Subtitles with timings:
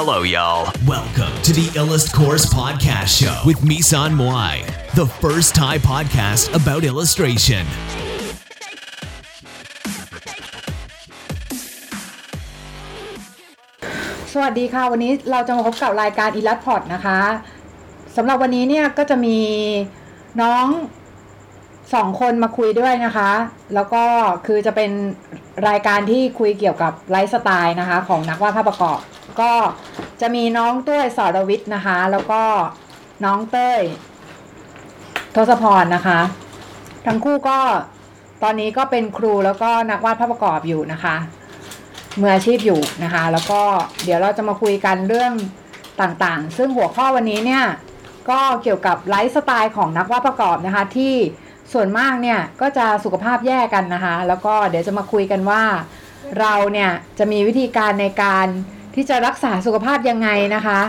[0.00, 0.70] Hello, y'all.
[0.86, 4.54] Welcome to the Illust Course Podcast Show with Misan Moai,
[4.94, 7.64] the first Thai podcast about illustration.
[14.32, 17.20] สวัสดีค่ะ วันนี้เราจะมาพบกับรายการอีลัดพอดนะคะ
[18.16, 19.38] สำหรับวันนี้เนี่ยก็จะมี
[20.42, 20.66] น้อง
[21.94, 23.30] สองคนมาคุยด้วยนะคะ
[23.74, 24.04] แล้วก็
[24.46, 24.90] คือจะเป็น
[25.68, 29.00] รายการที่คุยเกี่ยวกับไลฟ์สไตล์นะคะ ของนักวาดภาพประกอบ
[29.40, 29.50] ก็
[30.20, 32.42] จะมีน้องตุ้ยสรวิทย์นะคะ แล้วก็
[33.24, 33.80] น้องเต้ย
[35.34, 36.20] ทศพรนะคะ
[37.06, 37.58] ทั้งคู่ก็
[38.42, 41.16] ตอนนี้ก็เป็นครูแล้วก็นักวาดภาพประกอบอยู่นะคะ
[42.20, 43.62] มืออาชีพอยู่นะคะ แล้วก็
[44.04, 45.32] เดี๋ยวเราจะมาคุยกันเรื่อง
[46.00, 47.64] ต่างๆ ซึ่งหัวข้อวันนี้เนี่ย
[48.30, 51.14] ก็เกี่ยวกับไลฟ์สไตล์ของนักวาดประกอบนะคะ ที่
[51.72, 55.62] ส่วนมากเนี่ยก็จะสุขภาพแย่กันนะคะ แล้วก็เดี๋ยวจะมาคุยกันว่า
[56.40, 58.46] เราเนี่ยจะมีวิธีการในการ
[58.94, 60.80] ที่จะรักษาสุขภาพยังไงนะคะ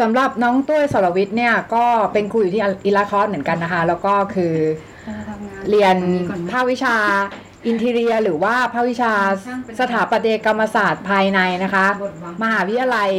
[0.00, 4.54] สำหรับน้องตุ้ยสรวิทย์เนี่ยก็เป็นครูอยู่ที่อิลาคอสเหมือนกันนะคะ แล้วก็คือ
[5.70, 5.96] เรียน
[6.50, 6.96] ภาควิชา
[7.66, 9.12] interior หรือว่าภาควิชา
[9.80, 11.86] สถาปัตยกรรมศาสตร์ภายในนะคะ
[12.42, 13.12] มหาวิทยาลัย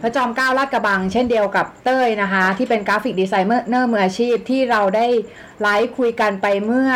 [0.00, 5.06] พระจอมเกล้าลาดกระบัง เช่นเดียวกับเต้ยนะคะ ที่เป็น graphic designer มืออาชีพที่เราได้
[5.60, 6.90] ไลฟ์คุยกันไปเมื่อ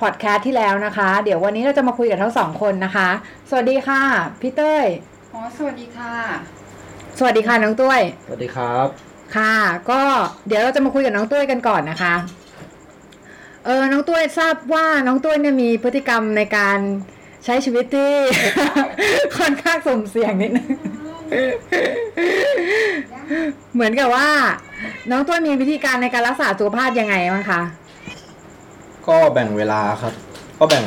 [0.00, 3.08] พอดแคสต์ที่แล้วนะคะ เดี๋ยววันนี้เราจะมาคุยกับทั้งสองคนนะคะ
[3.50, 4.02] สวัสดีค่ะ
[4.40, 4.86] พี่เต้ย
[5.34, 6.12] อ๋อสวัสดีค่ะ
[7.18, 8.86] สวัสดีค่ะน้องตุ้ยสวัสดีครับ
[9.36, 9.54] ค่ะ
[9.90, 10.02] ก็
[10.46, 12.14] เดี๋ยวเราจะมาคุยกับน้องตุ้ยกันก่อนนะคะ
[13.64, 16.78] เออน้องตุ้ยทราบว่าน้องตุ้ยเนี่ยมีพฤติกรรมในการ
[17.44, 18.14] ใช้ชีวิตที่
[19.38, 20.68] ค่อนข้างสุ่มเสี่ยงนิดนึง
[23.74, 24.28] เหมือนกับว่า
[25.10, 27.60] น้องตุ้ยมีวิธีการในการรักษาสุขภาพยังไงบ้างคะ
[29.08, 30.14] ก็แบ่งเวลาครับ
[30.58, 30.84] ก็แบ่ง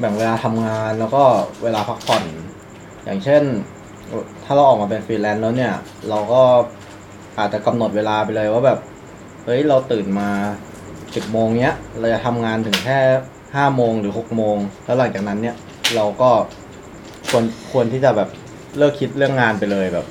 [0.00, 1.22] แบ่งเวลาทำงานแล้วก็
[1.62, 2.24] เวลาพักผ่อน
[3.04, 3.42] อย่างเช่น
[4.44, 5.74] ถ้าเราออกมาเป็นฟรีแลนซ์แล้วเนี่ย
[6.08, 6.42] เราก็
[7.38, 8.78] อาจจะกำหนดเวลาไปเลยว่าแบบ
[9.44, 10.30] เฮ้ยเราตื่นมา
[11.14, 12.98] สิบโมงเนี้ยเราจะทำงานถึงแค่
[13.54, 15.56] ห้าโมงหรือหกโมงแล้วหลังจากนั้นเนี่ย
[15.96, 16.30] เราก็
[17.28, 18.28] ควรควรที่จะแบบ
[18.76, 20.06] เลิกคิดเรื่องงานไปเลยแบบ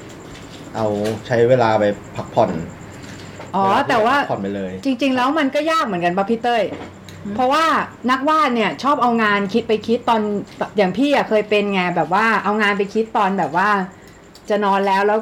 [0.75, 0.87] เอา
[1.27, 1.83] ใช้เวลาไป
[2.15, 2.51] พักผ่อน
[3.55, 6.63] อ๋อเที่แต่ว่าพักผ่อนไปเลย จริง ๆ แล้วมันก็ยากเหมือนกันป่ะพี่เต้ย
[7.35, 7.65] เพราะว่า
[8.11, 10.21] นักวาดเนี่ยชอบเอางานคิดไปคิดตอน
[10.77, 13.69] อย่างพี่อะเคยเป็นไงแบบว่าเอางานไปคิดตอนแบบว่า
[14.49, 15.19] จะนอนแล้วแล้ว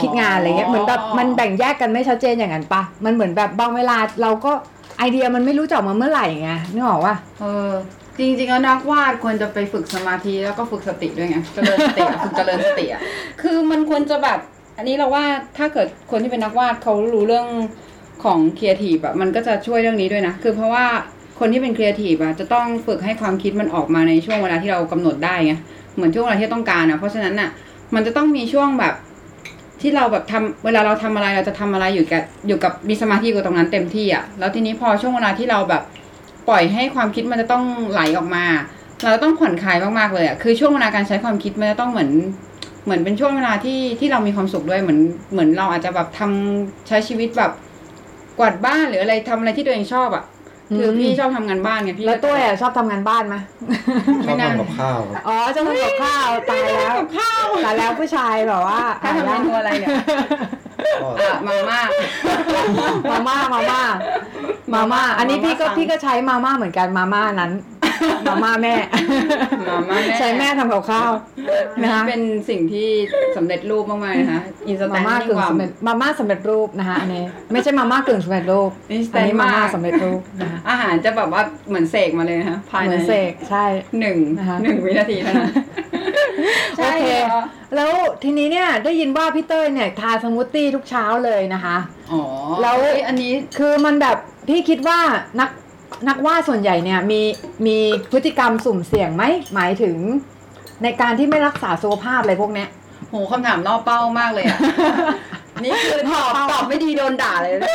[0.00, 4.52] คิดงานอะไรเงี้ยเหมือนแบบมันแบ่งแยกกันไม่ชัดเจนอย่างนั้นปะมันเหมือนแบบบางเวลาเราก็
[4.98, 7.70] ไอเดียมันไม่รู้จะออกมาเมื่อไหร่ไงนึกออกว่าเออ
[8.18, 13.00] จริงๆแล้วนักวาดควรจะไปฝึกสมาธิแล้วก็ฝึกสติด้วยไงเจริญสติอะฝึกเจริญสติอะ
[13.42, 14.38] คือมันควรจะแบบ
[14.76, 15.24] อันนี้เราว่า
[15.58, 17.46] ถ้าเกิดคนที่เป็นนักวาดเขารู้เรื่อง
[18.24, 20.86] ของครีเอทีฟอะมันก็จะช่วยเรื่องนี้ด้วยนะ คือเพราะว่า
[21.38, 25.54] คนที่เป็นครีเอทีฟอะจะต้องฝึกให้ความคิดมันออกมาในช่วงเวลาที่เรากำหนดได้ไง
[25.94, 27.50] เหมือนช่วงเวลาที่ต้องการอะเพราะฉะนั้นอะ
[27.94, 28.94] มันจะต้องมีช่วงแบบ
[29.80, 35.82] ที่เราแบบทำเวลาเราทำอะไรเราจะทำอะไรอยู่กับอยู่กับมีสมาธิกับตรงนั้นเต็มที่อะแล้วทีนี้พอช่วงเวลาที่เราแบบ
[36.48, 38.44] ปล่อยให้ความคิดมันจะต้องไหลออกมา
[39.04, 42.10] เราต้องผ่อนคลายมากๆเลยอะคือช่วงเวลาการใช้ความคิดมันจะต้องเหมือน
[42.84, 45.00] เหมือนเป็นช่วงเวลาที่ที่เรามีความสุขด้วยเหมือน
[45.32, 47.52] เหมือนเราอาจจะแบบทำใช้ชีวิตแบบ
[48.38, 50.24] กวาดบ้านหรืออะไรทำอะไรที่ตัวเองชอบอะ
[50.78, 53.36] คือมพี่ชอบทำงานบ้านไงพี่แล้วตุ้ยอะชอบทำงานบ้านไหม
[54.26, 59.90] ชอบทำกับข้าวครับอ๋อชอบทำกับข้าวตายแล้วกับข้าวตายแล้วผู้ชายแบบว่าถ้าทำเมนูอะไรเนี่ย
[61.02, 61.80] ก็อะมาม่า
[63.10, 63.82] มาม่ามาม่า
[64.74, 67.52] มาม่าอันนี้พี่ก็มาม่าสั่งพี่ก็ใช้มาม่าเหมือนกันมาม่านั้น
[68.26, 68.74] มาม่าแม่
[69.68, 71.10] มาม่าแม่ใช้แม่ทำกับข้าว
[71.82, 72.88] นะคะเป็นสิ่งที่
[73.36, 83.64] สำเร็จรูปมากๆนะคะอินสแตมานม่ากึ่งสำเร็จมาม่าสำเร็จรูปนะคะอันนี้ไม่ใช่มาม่ากึ่งสำเร็จรูปอินสแตอันนนี้มาม่ามากสำเร็จรูปนะคะอาหารจะแบบว่าเหมือนเสกมาเลยนะคะภายเหในมือนเสกใช่
[84.00, 85.52] หนึ่งนะคะหนึ่งวินาทีเท่านั้น
[86.78, 87.06] โอเค
[87.76, 87.92] แล้ว
[88.22, 91.76] ทีนี้เนี่ยได้ยินว่าพี่เต้ยเนี่ยทาสมูทตี้ทุกเช้าเลยนะคะ
[92.12, 92.22] อ๋อ
[92.62, 94.16] แล้วเอ้ยอันนี้คือมันแบบ
[94.48, 94.98] พี่คิดว่า
[95.40, 95.50] นัก
[96.08, 97.20] นักวาดส่วนใหญ่เนี่ยมี
[97.66, 97.78] มี
[98.12, 99.24] พฤติกรรมสุ่มเสี่ยงไหม
[99.54, 99.96] หมายถึง
[100.82, 102.68] ในการที่ไม่รักษาสุขภาพอะไรพวกเนี้ย
[103.10, 104.58] โหคำถามล่อเป้ามากเลยอะ
[105.64, 107.68] นี่คือตอบตอบไม่ดีโดนด่าเลยนะ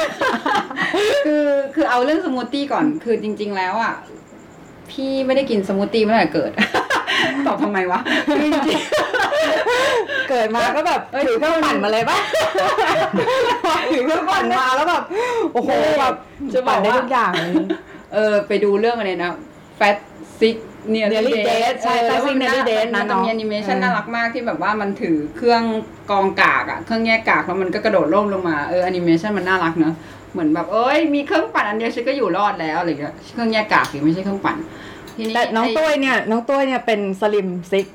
[1.26, 3.94] คือคือเอาเรื่องสมูทตี้ก่อน คือจริง ๆ แล้วอะ
[4.92, 6.52] พี่ไม่ได้กินสมูทตี้มาตั้งแต่เกิด
[7.48, 8.00] ตอบทำไมวะ
[10.30, 12.18] เกิดมาก็แบบถือเครื่องปั่นมาเลยปะ
[13.92, 15.04] ถือเครื่องปั่นมาแล้วแบบ
[15.54, 16.16] โอ้โหแบบ
[16.54, 17.34] จะบอกปั่นได้ว่าทุกอย่าง
[18.12, 19.32] เลยเออไปดูเรื่องอะไรนะ
[19.80, 19.98] Fat
[20.40, 20.58] Sick
[20.94, 25.64] Nearly Nearly Dead Dead ใช่เออ Fat Sick แล้ว Nearly Dead มันนะจะมีเนาะแอนิเมชันเออ น่ารักมากที่แบบว่ามันถือเครื่องแย
[26.12, 29.94] กกากอะเครื่องแยกกากแล้วมันก็กระโดดร่มลงมาเออแอนิเมชันมันน่ารักเนอะ
[30.34, 34.58] เหมือนแบบเอ้ยมีเครื่องปั่นอันเดียวฉันก็อยู่รอดแล้วอะไรเงี้ยเครื่องแยกกากหรือไม่ใช่เครื่องปั่น
[35.18, 37.88] ทีนี้แต่น้องตุ้ยเนี่ย น้องตุ้ยเนี่ยเป็น slim sick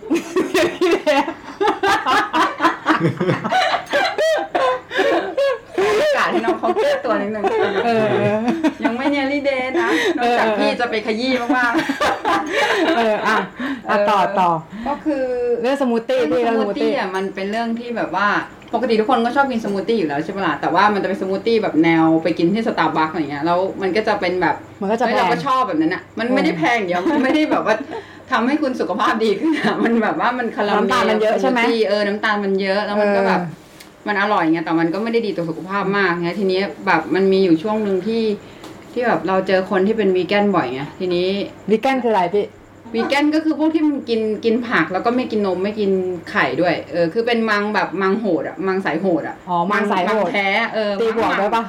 [5.99, 7.45] โอกาสให้น้องเขาแก้ตัวนิดนึง
[7.87, 8.39] เออเออ
[8.85, 11.73] ยังไม่ nearly dead นะนอกจากพี่จะไปขยี้มาก
[12.97, 13.37] เอออะ
[13.89, 15.25] อะต่อต่อๆก็คือ
[15.61, 18.29] เรื่องสมูทตี้พี่สเรื่องสมูมูททตี้ตี้อะมันเป็นเรื่องที่แบบว่า
[18.75, 27.75] ปกติทุกคนก็ชอบกินสมูทตี้อยู่แล้วใช่ปะล่ะแต่ว่ามันจะเป็นสมูทตี้แบบแนวไปกินที่สตาร์บัคอะไรเงี้ยแล้วมันก็จะเป็นแบบมันก็จะเฮ้ยแพงเราก็ชอบแบบนั้นอะมันไม่ได้แพงอย่างเดียวมันไม่ได้แบบว่า
[28.31, 33.62] ทำให้คุณสุขภาพดีขึ้นอะมันแบบว่ามันคาราเมลน้ำตาลมันเยอะใช่ไหมสมูทตี้เออน้ำตาลมันเยอะแล้วมันก็แบบเออ
[34.07, 38.23] มันอร่อยไงแต่มันก็ไม่ได้ดีต่อสุขภาพมากไงทีนี้แบบมันมีอยู่ช่วงหนึ่งที่
[38.93, 41.29] ที่แบบเราเจอคนที่เป็นวีแกนบ่อยไงทีนี้
[41.71, 42.47] วีแกนคืออะไรพี่
[42.95, 45.91] วีแกนก็คือพวกที่มันกินกินผักแล้วก็ไม่กินนมไม่กิน
[46.31, 51.63] ไข่ด้วย เออคือเป็นมังแบบมังโหดอะมังสายโหดอะอ๋อมังสายโหดมังแท้เออตีบวกได้ปะ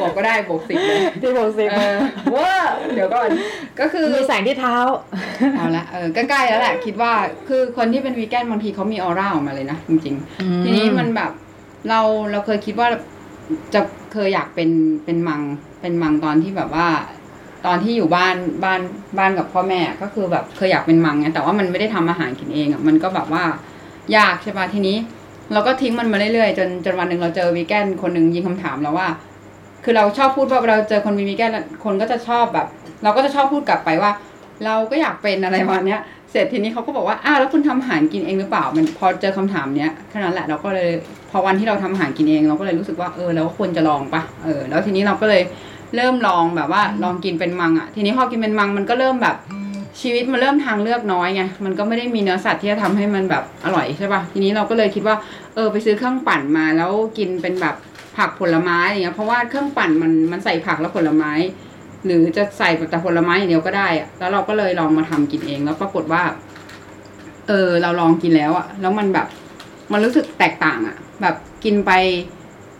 [0.00, 1.96] บวกก็ได้บวกสิบเลยตีบวกสิบเออ
[2.32, 2.52] เว่า
[2.94, 3.28] เดี๋ยวก่อน
[3.80, 4.76] ก็คือมีแสงที่เท้า
[5.56, 7.12] เอาละเออใกล้ๆแล้วแหละ คิดว่า
[7.48, 11.30] คือคนที่เป็นวีแกนบางทีเขามีออร่าออกมาเลยนะจริงๆอืมทีนี้มันแบบ
[11.88, 12.00] เรา
[12.30, 12.88] เราเคยคิดว่า
[13.74, 13.80] จะ
[14.12, 14.70] เคยอยากเป็น
[15.04, 15.40] เป็นมัง
[15.80, 16.88] เป็นมังตอนที่แบบว่า
[17.66, 18.80] ตอนที่อยู่บ้านบ้าน
[19.18, 23.44] บ้านกับพ่อแม่ก็คือแบบเคยอยากเป็นมังไงแต่ว่ามันไม่ได้ทำอาหารกินเองอะมันก็แบบว่า
[24.16, 24.96] ยากใช่ปะทีนี้
[25.52, 29.08] เราก็ทิ้งมันมาเรื่อยๆจนจนวันหนึ่งเราเจอวีแกนคนหนึ่งยิงคำถามเราว่า
[29.84, 31.52] คือเราชอบพูดว่าเราเจอคนมีวีแกน
[31.84, 32.66] คนก็จะชอบแบบ
[33.02, 34.10] เราก็จะชอบพูดกลับไปว่า
[34.64, 36.00] เราก็อยากเป็นอะไรประมาณเนี้ย
[36.30, 40.90] เสร็จทีนี้เขาก็บอกว่าอ้าวแล้วคุณทำอาหารกินเองหรือเปล่า มันพอเจอคำถามเนี้ยแค่นั้นแหละเราก็เลย
[41.30, 45.42] พอวันที่เราทำอาหารกินเองเราก็เลยรู้สึกว่าเออเราก็ควรจะลองปะเออแล้วทีนี้เราก็เลย
[45.96, 49.36] เริ่มลองแบบว่าลองกินเป็นมังอะทีนี้พอกินเป็นมังมันก็เริ่มแบบ
[50.00, 55.16] ชีวิตมันเริ่มทางเลือกน้อยไง มันก็ไม่ได้มีเนื้อสัตว์ที่จะทำให้มันแบบอร่อยใช่ปะทีนี้เราก็เลยคิดว่า
[55.54, 57.76] เออไปซื้อเครื่องปั่นมาแล้วกินเป็นแบบ
[58.16, 61.32] ผักผลไม้อย่างเงี้ย เพราะว่าเครื่องปั่นมันมันใส่ผักและผลไม้
[62.06, 66.22] หรือจะใส่แต่ผลไม้อย่างเดียวก็ได้อะแล้วเราก็เลยลองมาทำกินเอง แล้วปรากฏว่า
[67.48, 69.26] เออ เราลองกินแล้วอะแล้วมันแบบ
[69.92, 71.34] มันรู้สึกแตกต่างอะแบบ
[71.64, 71.92] กินไป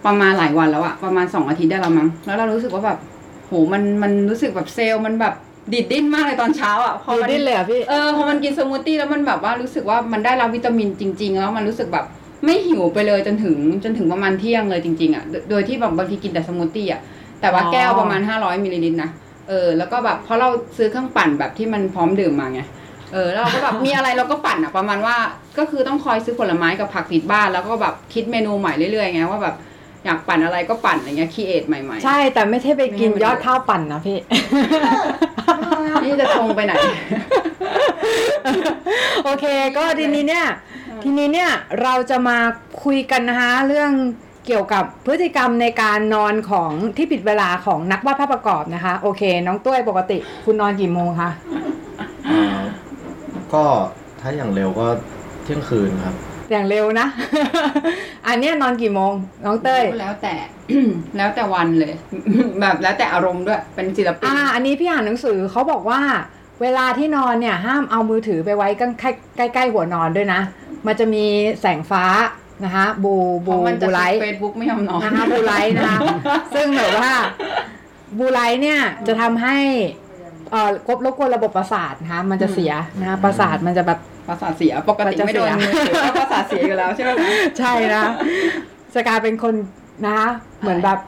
[0.07, 2.99] ประมาณหลายวันแล้วอะประมาณสองอาทิตย์ได้แล้วมั้ง แล้วเรารู้สึกว่าแบบ
[3.47, 5.35] โหมันมันรู้สึกแบบเซลล์มันแบบ
[5.73, 12.05] ดีดดิ้นมากเลยตอนเช้าอะพอดีมันดิ้นเลยเหรอพี่ เออพอมันกินสมูทตี้แล้วมันแบบว่ารู้สึกว่ามันได้รับวิตามินจริง ๆ แล้วมันรู้สึกแบบ
[12.45, 17.01] ไม่หิวไปเลยจนถึงจนถึงประมาณเที่ยงเลยจริงๆอะโดยโดยที่แบบบางทีกินแต่สมูทตี้อะ
[17.41, 19.11] แต่ว่าอ๋อ แก้วประมาณ 500มิลลิลิตรนะ
[19.49, 22.61] เออแล้วก็แบบเพราะเราซื้อเครื่องปั่นแบบที่มันพร้อมดื่มมาไง
[23.13, 25.17] เออแล้วเราก็แบบ มีอะไรเราก็ปั่นอะประมาณว่า
[25.59, 29.55] ก็คือต้องคอยซื้อผลไม้กับผักติดบ้าน แล้วก็แบบคิดเมนูใหม่เรื่อยๆไงว่าแบบ
[30.07, 34.19] อยากปั่นอะไรก็ปั่นอะไรเงี้ย create ใหม่ๆ ใช่แต่ไม่ใช่ไปกินยอดข้าวปั่นนะพี่
[36.05, 36.73] นี่จะชงไปไหน
[39.25, 40.47] โอเค ก็ทีนี้เนี่ย
[41.03, 41.51] ทีนี้เนี่ย
[41.83, 42.39] เราจะมา
[42.85, 43.91] คุยกันนะคะเรื่อง
[44.47, 51.31] เกี่ยวกับพฤติกรรมในการนอนของที่ผิดเวลาของนักวาดภาพประกอบนะคะ โอเค น้องตุ้ยปกติ คุณนอนกี่โมงคะ
[52.29, 52.43] อ่า
[53.55, 53.65] ก็
[54.21, 54.87] ถ้าอย่างเร็วก็
[55.45, 56.17] เที่ยงคืนครับ
[56.51, 57.07] อย่างเร็วนะ
[58.29, 59.13] อันเนี้ยนอนกี่โมง
[59.45, 60.35] น้องเต้ย แล้วแต่
[61.17, 61.95] แล้วแต่วันเลย
[62.61, 66.01] แบบแล้วแต่อารมณ์ด้วย เป็นศิลปิน อ่า อันนี้พี่อ่านหนังสือเขาบอกว่า
[66.63, 69.11] เวลาที่นอนเนี่ย ห้ามเอามือถือไปไว้ใกล้
[69.55, 70.41] ใกล้ๆหัวนอนด้วยนะ
[70.87, 71.25] มันจะมี
[71.61, 72.05] แสงฟ้า
[72.65, 75.99] นะคะบูเพบูราะมันจะบูไลท์เฟซบุ๊กไม่ยอมนอนนะคะบูไลท์นะคะ
[76.55, 77.13] ซึ่งแบบว่า
[78.19, 79.59] บูไลท์เนี่ยจะทำให้
[80.51, 83.99] เอ่อกบรบกวนระบบประสาทนะคะมันจะเสียนะคะประสาทมันจะแบบ
[84.29, 87.11] ประสาทเสียปกติมันจะไม่โดนเสียมือถือก็ประสาทเสียอยู่แล้วใช่ไหม
[87.59, 88.03] ใช่นะ
[88.95, 89.55] จะกลายเป็นคน
[90.07, 90.29] นะคะ
[90.61, 90.99] เหมือนแบบ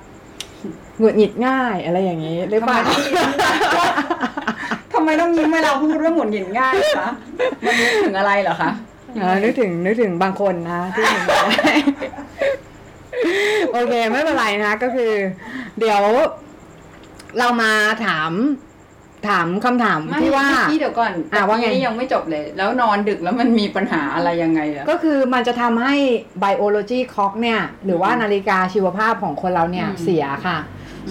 [0.99, 2.79] หงุดหงิดง่ายอะไรอย่างนี้หรือเปล่า
[4.93, 7.11] ทำไมต้องยิ้มเวลาพูดเรื่องหมุนหงินง่ายคะ
[7.65, 8.71] มันนึกถึงอะไรเหรอคะ
[9.21, 11.45] เออนึกถึงนึกถึงบางคนนะที่เห็นแบบ
[13.73, 15.13] โอเคไม่เป็นไรนะก็คือ
[15.79, 16.03] เดี๋ยว
[17.39, 17.73] เรามา
[18.05, 18.31] ถาม
[19.29, 25.95] ถามคำถามไม่ที่ว่าพี่เดี๋ยวก่อนอะว่าไงนี่ยังไม่จบเลย แล้วนอนดึกแล้วมันมีปัญหาอะไรยังไงอะก็คือมันจะทำให้
[26.43, 30.59] biology clock เนี่ย หรือว่านาฬิกาชีวภาพของคนเราเนี่ยอืมเสียค่ะ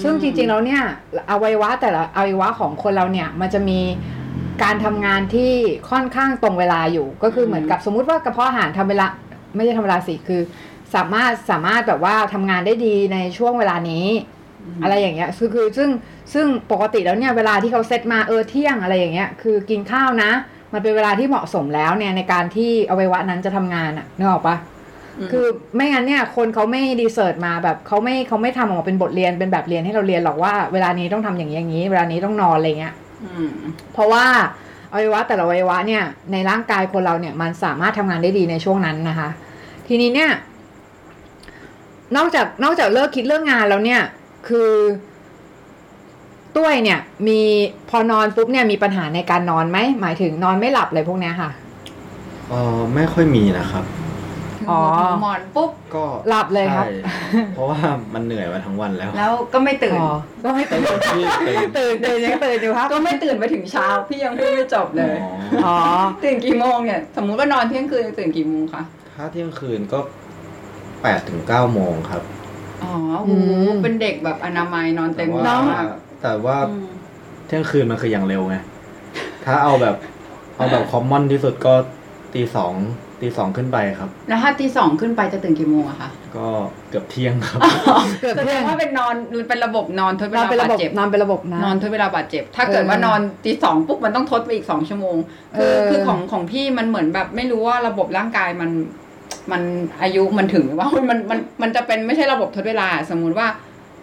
[0.04, 0.84] ซึ่งจริงๆแล้วเนี่ย
[1.30, 3.80] อวัยวะแต่ละอวัยวะของคนเราเนี่ยมันจะมี
[4.64, 5.54] การทำงานที่
[5.90, 9.06] ค่อนข้างตรงเวลาอยู่ก็คือเหมือนกับสมมุติว่ากระเพาะอาหารทำเวลา
[9.56, 10.42] ไม่ใช่ทำเวลาสิคือ
[10.96, 14.06] สามารถสามารถแบบว่าทำงานได้ดีในช่วงเวลานี้
[14.84, 15.90] อะไรอย่างเงี้ยคือคือซึ่ง
[16.34, 20.32] ซึ่งปกติแล้วเนี่ยเวลาที่เขาเซตมาเออเที่ยงอะไรอย่างเงี้ยคือกินข้าวนะ
[20.74, 24.58] มันเป็นเวลาที่เหมาะสมแล้วเนี่ยในการที่อวัยวะนั้นจะทำงานอะนึกออกปะ
[25.26, 25.46] มคือ
[25.76, 32.94] ไม่งั้นเนี่ยคนเขาไม่รีเสิร์ชมาแบบเขาไม่เขาไม่ทำออกมาเป็นบทเรียนเป็นแบบเรียนให้เราเรียนหรอกว่าเวลานี้ต้องทำอย่างนี้อย่างนี้ เวลานี้ต้องนอนอะไรเงี้ย
[33.48, 33.50] ม
[33.94, 34.26] เพราะว่า
[34.94, 39.30] อวัยวะแต่ละอวัยวะเนี่ยในร่างกายคนเราเนี่ยมันสามารถทำงานได้ดีในช่วงนั้นนะคะ
[39.88, 40.32] ทีนี้เนี่ย
[42.16, 44.02] นอกจากนอกจากเลิกคิดเรื่องงานแล้วเนี่ย
[44.50, 44.72] คือ
[46.56, 47.42] ตุ้ยเนี่ย มี
[47.90, 51.50] พอนอนปุ๊บเนี่ยมีปัญหาในการนอนไหมหมายถึงนอนไม่หลับอะไรพวกเนี้ยค่ะ
[52.50, 53.86] เออไม่ค่อยมีนะครับ
[54.70, 57.80] ดูหัวถูหมอนปุ๊บก็หลับเลยครับใช่เพราะว่า
[58.14, 60.14] มันเหนื่อยมาทั้งวันแล้ว แล้วก็ไม่ตื่นอ๋อ
[60.44, 60.84] ก็ไม่ตื่น
[61.16, 65.32] ที่ตื่นตื่นตื่นยังตื่นอยู่ครับก็ไม่ตื่นไปถึงเช้าพี่ยังพูดไม่จบเลยอ๋อ
[65.66, 65.78] อ๋อ
[66.24, 68.84] ตื่นกี่โมงเนี่ยสมมุติว่านอนเที่ยงคืนตื่นกี่โมงคะ
[69.16, 70.00] ถ้าเที่ยงคืนก็
[71.02, 72.24] แปดถึงเก้าโมงครับ
[72.84, 73.36] อ๋อโอ้โหอื
[73.68, 75.86] มเป็นเด็กแบบอนามัยนอนเต็มแต่ที่ว่ามาก
[76.24, 76.88] แต่ว่าอืม
[77.48, 78.56] เที่ยงคืนมันคืออย่างเร็วไง
[79.46, 79.96] ถ้าเอาแบบ
[80.58, 81.74] เอาแบบคอมมอนที่สุดก็
[82.34, 82.74] ตีสอง
[83.22, 86.48] ตีสองขึ้นไปครับ แล้วถ้าตีสองขึ้นไปจะตื่นกี่โมงอะคะก็
[86.90, 87.62] เกือบเที่ยงครับ
[88.22, 89.16] เกือบแสเที่ดยงงว่าเป็นนอน
[89.50, 95.18] เป็นระบบนอนทดเวนอนลาเป็นระบาบดบเจ็บนอนเป็นระบบนะนอนทดเวลาบาดเจ็บ ถ้าเกิดเออว่านอนตีสองปุ๊บมันต้องทดไปอีกสองชั่วโมง
[95.58, 98.70] คือเออคือของของพี่มันเหมือนแบบไม่รู้ว่าระบบร่างกายมัน
[99.52, 99.62] มัน
[100.02, 103.48] อายุมันถึงหรือว่ามันมันมันจะเป็นไม่ใช่ระบบทดเวลา สมมุติว่า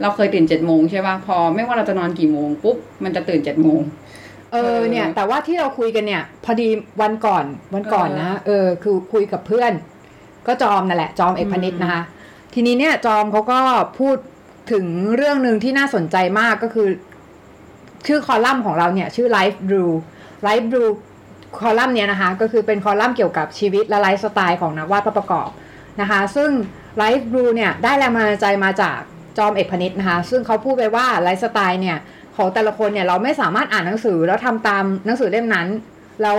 [0.02, 3.80] เราเคยตื่นเจ็ดโมงใช่ป่ะพอไม่ว่าเราจะนอนกี่โมงปุ๊บมันจะตื่นเจ็ดโมง
[4.52, 6.68] เออเนี่ยแต่ว่าที่เราคุยกันเนี่ย พอดี
[7.00, 9.72] วันก่อนวันก่อนนะเออคือคุยกับเพื่อน
[10.46, 12.02] ก็จอมนั่นแหละ จอมเอกพนิษฐ์นะคะ
[12.54, 13.60] ทีนี้เนี่ยจอมเขาก็
[13.98, 14.16] พูด
[14.72, 14.86] ถึง
[15.16, 16.88] เรื่องหนึ่งที่น่าสนใจมากก็คือ
[18.06, 19.90] ชื่อคอลัมน์ของเราเนี่ย ชื่อ Life Brew
[20.46, 20.90] Life Brew
[21.60, 25.48] คอลัมน์เนี่ยนะคะ ก็คือเป็นคอลัมน์เกี่ยวกับชีวิตและไลฟ์สไตล์ของนักวาดภาพประกอบ
[26.00, 26.50] นะคะ ซึ่ง
[27.00, 28.98] Life Brew เนี่ยได้แรงบันดาลใจมาจาก
[29.38, 31.98] จอมเอกพนิษฐ์นะคะ ซึ่งเขาพูดไปว่าไลฟ์สไตล์เนี่ย
[32.36, 35.68] ของแต่ละคนเนี่ยเราไม่สามารถอ่านหนังสือแล้วทำตามหนังสือเล่มนั้น
[36.22, 36.38] แล้ว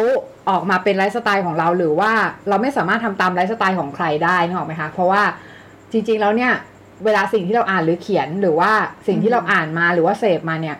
[0.49, 2.11] ออกมาเป็นไลฟ์สไตล์ของเราหรือว่า
[2.49, 5.23] เราไม่สามารถทำตามไลฟ์สไตล์ของใครได้นึกออกไหมคะเพราะว่า
[5.91, 6.51] จริงๆแล้วเนี่ย
[7.05, 8.71] เวลาสิ่งที่เราอ่านหรือเขียนหรือว่า
[9.07, 10.77] สิ่งที่เราอ่านมาหรือว่าเสพมาเนี่ย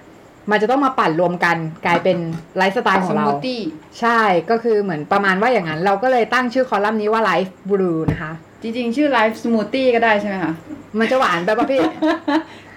[0.51, 2.17] มันจะต้องมาปั่นรวมกันกลายเป็น
[2.57, 3.61] ไลฟ์สไตล์ของเราสมูทตี้
[3.99, 10.53] ใช่ก็คือเหมือนประมาณว่าอย่างนั้น เราก็เลยตั้งชื่อคอลัมน์นี้ว่า Life Brew นะคะจริงๆ ชื่อ Life Smoothie ก็ได้ใช่ไหมคะ
[10.99, 11.81] มันจะหวานแบบว่าพี่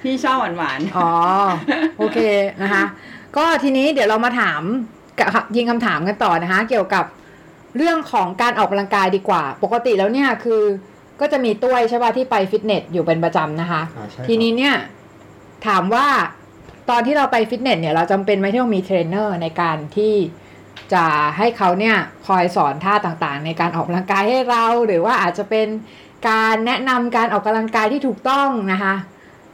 [0.03, 1.11] พี่ชอบหวานหวานอ๋อ
[1.99, 2.19] โอเค
[2.63, 2.85] นะคะ
[3.37, 4.63] ก็ทีนี้เดี๋ยวเรามาถาม
[5.21, 7.05] กับยิงคำถามกันต่อนะคะ เกี่ยวกับ
[7.77, 10.63] เรื่องของการออกกำลังกายดีกว่า ปกติแล้วเนี่ยคือ
[11.21, 14.75] ก็จะมีตุ้ยใช่ป่ะที่ไปฟิตเนสอยู่เป็นประจำนะคะอ่าใช่ครับทีนี้เนี่ย
[15.67, 16.07] ถามว่า
[16.91, 20.15] ตอนที่เราไปฟิตเนสเนี่ยเราจำเป็นไหมที่ต้องมีเทรนเนอร์ในการที่
[20.95, 21.05] จะ
[21.39, 25.69] ให้เขาเนี่ยคอยสอนท่าต่างๆ ในการออกกำลังกายให้เรา หรือว่าอาจจะเป็น
[26.29, 28.95] การแนะนำการออกกำลังกายที่ถูกต้องนะคะ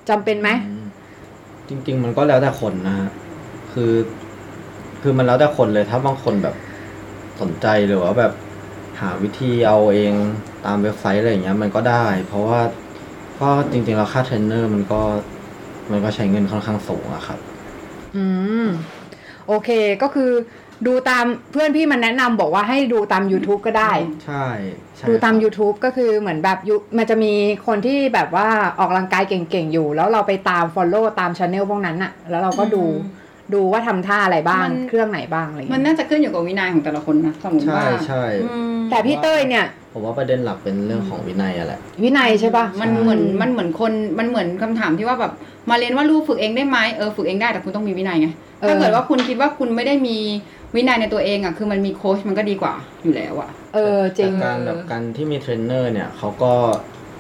[0.09, 0.49] จำเป็นไหม
[1.69, 3.09] จริง ๆ มันก็แล้วแต่คนนะฮะ
[3.73, 3.93] คือ
[5.03, 6.55] คือมันแล้วแต่คนเลยถ้าบางคนแบบ
[7.41, 8.33] สนใจหรือว่าแบบ
[9.01, 10.13] หาวิธีเอาเอง
[10.65, 12.61] ตามเว็บไซต์อะไรอย่างเงี้ย มันก็ได้ เพราะว่า
[13.41, 15.01] ก็จริงๆแล้วค่าเทรนเนอร์มันก็
[15.91, 17.39] มันก็ใช้เงินค่อนข้างสูงอะครับ
[18.17, 18.25] อื
[18.65, 18.67] ม
[19.49, 19.71] โอเค
[20.03, 20.31] ก็คือ
[20.87, 23.93] ดูตามเพื่อนพี่มันแนะนำบอกว่าให้ดูตาม YouTube ก็ได้
[24.25, 24.47] ใช่
[24.97, 27.33] ใช่ดูตามครับ YouTube ก็คือเหมือนแบบยุมันจะมี
[27.67, 28.49] คนที่แบบว่า
[28.79, 32.83] ออกกำลังกายเก่งๆ อยู่ แล้วเราไปตาม Follow ตามช anel พวกนั้นอะแล้วเราก็ดู
[33.55, 39.65] ดูว่าทำท่าอะไรบ้างเครื่องไหนบ้างอะไรอย่างมันเงี้ยน่าจะขึ้นอยู่กับวินัยของแต่ละคนนะสมมติใช่ว่า ใช่อืมแแต่พี่เต้ยเนี่ย
[39.97, 45.33] ผมว่าประเด็นหลักเป็นเรื่องของวินัยอะแหละ วินัยใช่ปะมันเหมือนมันเหมือนคนมันเหมือนคำถามที่ว่าแบบ
[45.71, 48.29] มาเรียนว่าลูกฝึกเองได้ไหมเออฝึกเองได้แต่คุณต้องมีวินัยไง
[48.69, 50.17] ถ้าเกิดว่าคุณคิดว่าคุณไม่ได้มี
[50.75, 52.75] วินัยในตัวเองอะคือมันมีโค้ชมันก็ดีกว่า
[53.05, 56.53] อยู่แล้วอะเออจริงแต่การแบบการที่มีเทรนเนอร์เนี่ยเขาก็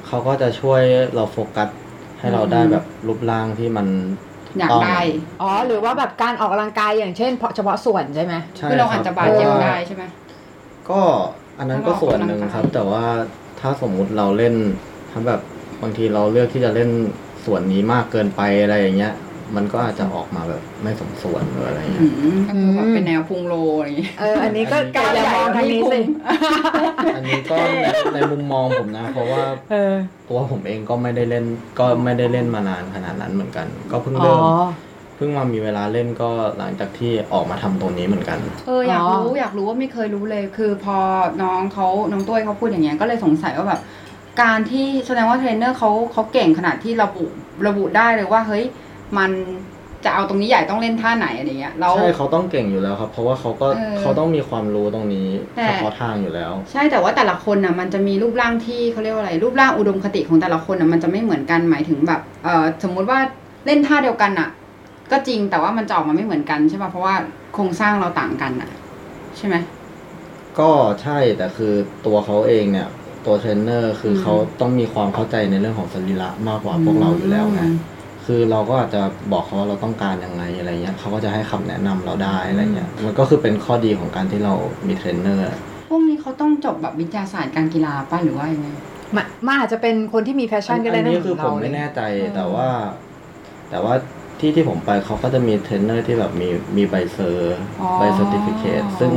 [0.07, 0.81] เขาก็จะช่วย
[1.15, 1.69] เราโฟกัส
[2.21, 3.87] ให้เราได้แบบรูปร่างที่มัน
[4.59, 5.01] อยากต้องได้
[5.43, 10.05] อ๋อหรือว่าแบบการออกกำลังกายอย่างเช่นเฉพาะส่วนใช่ไหมใช่คือเราอาจจะบาดเจ็บพระว่ได้ใช่ไหม
[10.91, 11.01] ก็
[11.59, 13.05] อันนั้นก็ส่วนหนึ่งครับ แต่ว่า
[13.61, 14.55] ถ้าสมมุติเราเล่น
[15.11, 15.41] ถ้าแบบ
[15.83, 16.91] บางทีเราเลือกที่จะเล่น
[17.47, 19.15] ส่วนนี้มากเกินไปอะไรอย่างเงี้ย
[19.57, 26.01] มันก็อาจจะออกมาแบบไม่สมส่วนหรืออะไรอืเงี้ยมก็คือแบบเป็นแนวพุงโลอะไรอย่างงี้เอออันนี้ก็อันนี้ก็การอย่ามองทางนี้สิ
[27.17, 29.95] อันนี้ก็ในในมุมมองผมนะ เพราะว่าเออ
[30.29, 31.45] ตัวผมเองก็ไม่ได้เล่น
[31.79, 34.41] ก็ไม่ได้เล่นมานานขนาดนั้นเหมือนกัน ก็เพิ่งอ๋อเริ่ม
[35.17, 40.97] เพิ่งมามีเวลาเล่นก็หลังจากที่ออกมาทำตรงนี้เหมือนกัน เอออยากอ๋อรู้อยากรู้ว่าไม่เคยรู้เลย คือพอ
[41.43, 43.81] น้องเขาน้องตุ้ยเขาพูดอย่างเงี้ยก็เลยสงสัยว่าแบบ
[44.43, 47.25] การที่แสดงว่าเทรนเนอร์เขาเขาเก่งขนาดที่ระบุ
[47.67, 48.65] ระบุได้เลยว่าเฮ้ย
[49.19, 49.31] มัน
[50.05, 63.19] จะเอาตรงนี้ใหญ่ต้องเล่นท่าไหนอะไรเงี้ยแล้วใช่เขาต้องเก่งอยู่แล้วครับ เพราะว่าเขาก็เออเขาต้องมีความรู้ตรงนี้แต่เฉพาะทางอยู่แล้ว ใช่แต่ว่าแต่ละคนน่ะมันจะมีรูปร่างที่เขาเรียกว่าอะไร รูปร่างอุดมคติของแต่ละคนน่ะมันจะไม่เหมือนกันหมายถึงแบบเออสมมุติว่า
[63.67, 64.49] เล่นท่าเดียวกันน่ะ
[65.11, 67.15] ก็จริงแต่ว่ามันจะออกมาไม่เหมือนกันใช่ป่ะเพราะว่า
[67.55, 68.71] โครงสร้างเราต่างกันน่ะ
[69.37, 69.57] ใช่ไหม
[70.59, 70.71] ก็
[71.03, 71.75] ใช่แต่คือ
[72.07, 72.89] ตัวเขาเองเนี่ย
[73.27, 77.77] ตัวเทรนเนอร์คืออมเขาต้องมีความเข้าใจในเรื่องของสรีระมากกว่าพวกเราอยู่แล้วไงอืม
[78.25, 84.55] คือเราก็อาจจะบอกเขาว่าเราต้องการยังไงอะไรเงี้ยเขาก็จะให้คำแนะนำเราได้อะไรเงี้ยมันก็คือเป็นข้อดีของการที่เรา
[84.89, 85.45] มีเทรนเนอร์
[85.89, 88.69] พวกนี้เขาต้องจบแบบวิทยาศาสตร์การกีฬาป่ะหรือว่ายังไง
[89.17, 92.69] มันมันอาจจะเป็นคนที่มี passion ก็ได้อันนะนี้คือเหผมืมนเราไม่เลยแน่ใจเออแต่ว่า
[93.71, 93.95] แต่ว่า
[94.41, 99.13] ที่ที่ผมไปเขาก็จะมีเทรนเนอร์ที่แบบมีมีใบ cer อ๋อ ใบ certificate ซึ่ง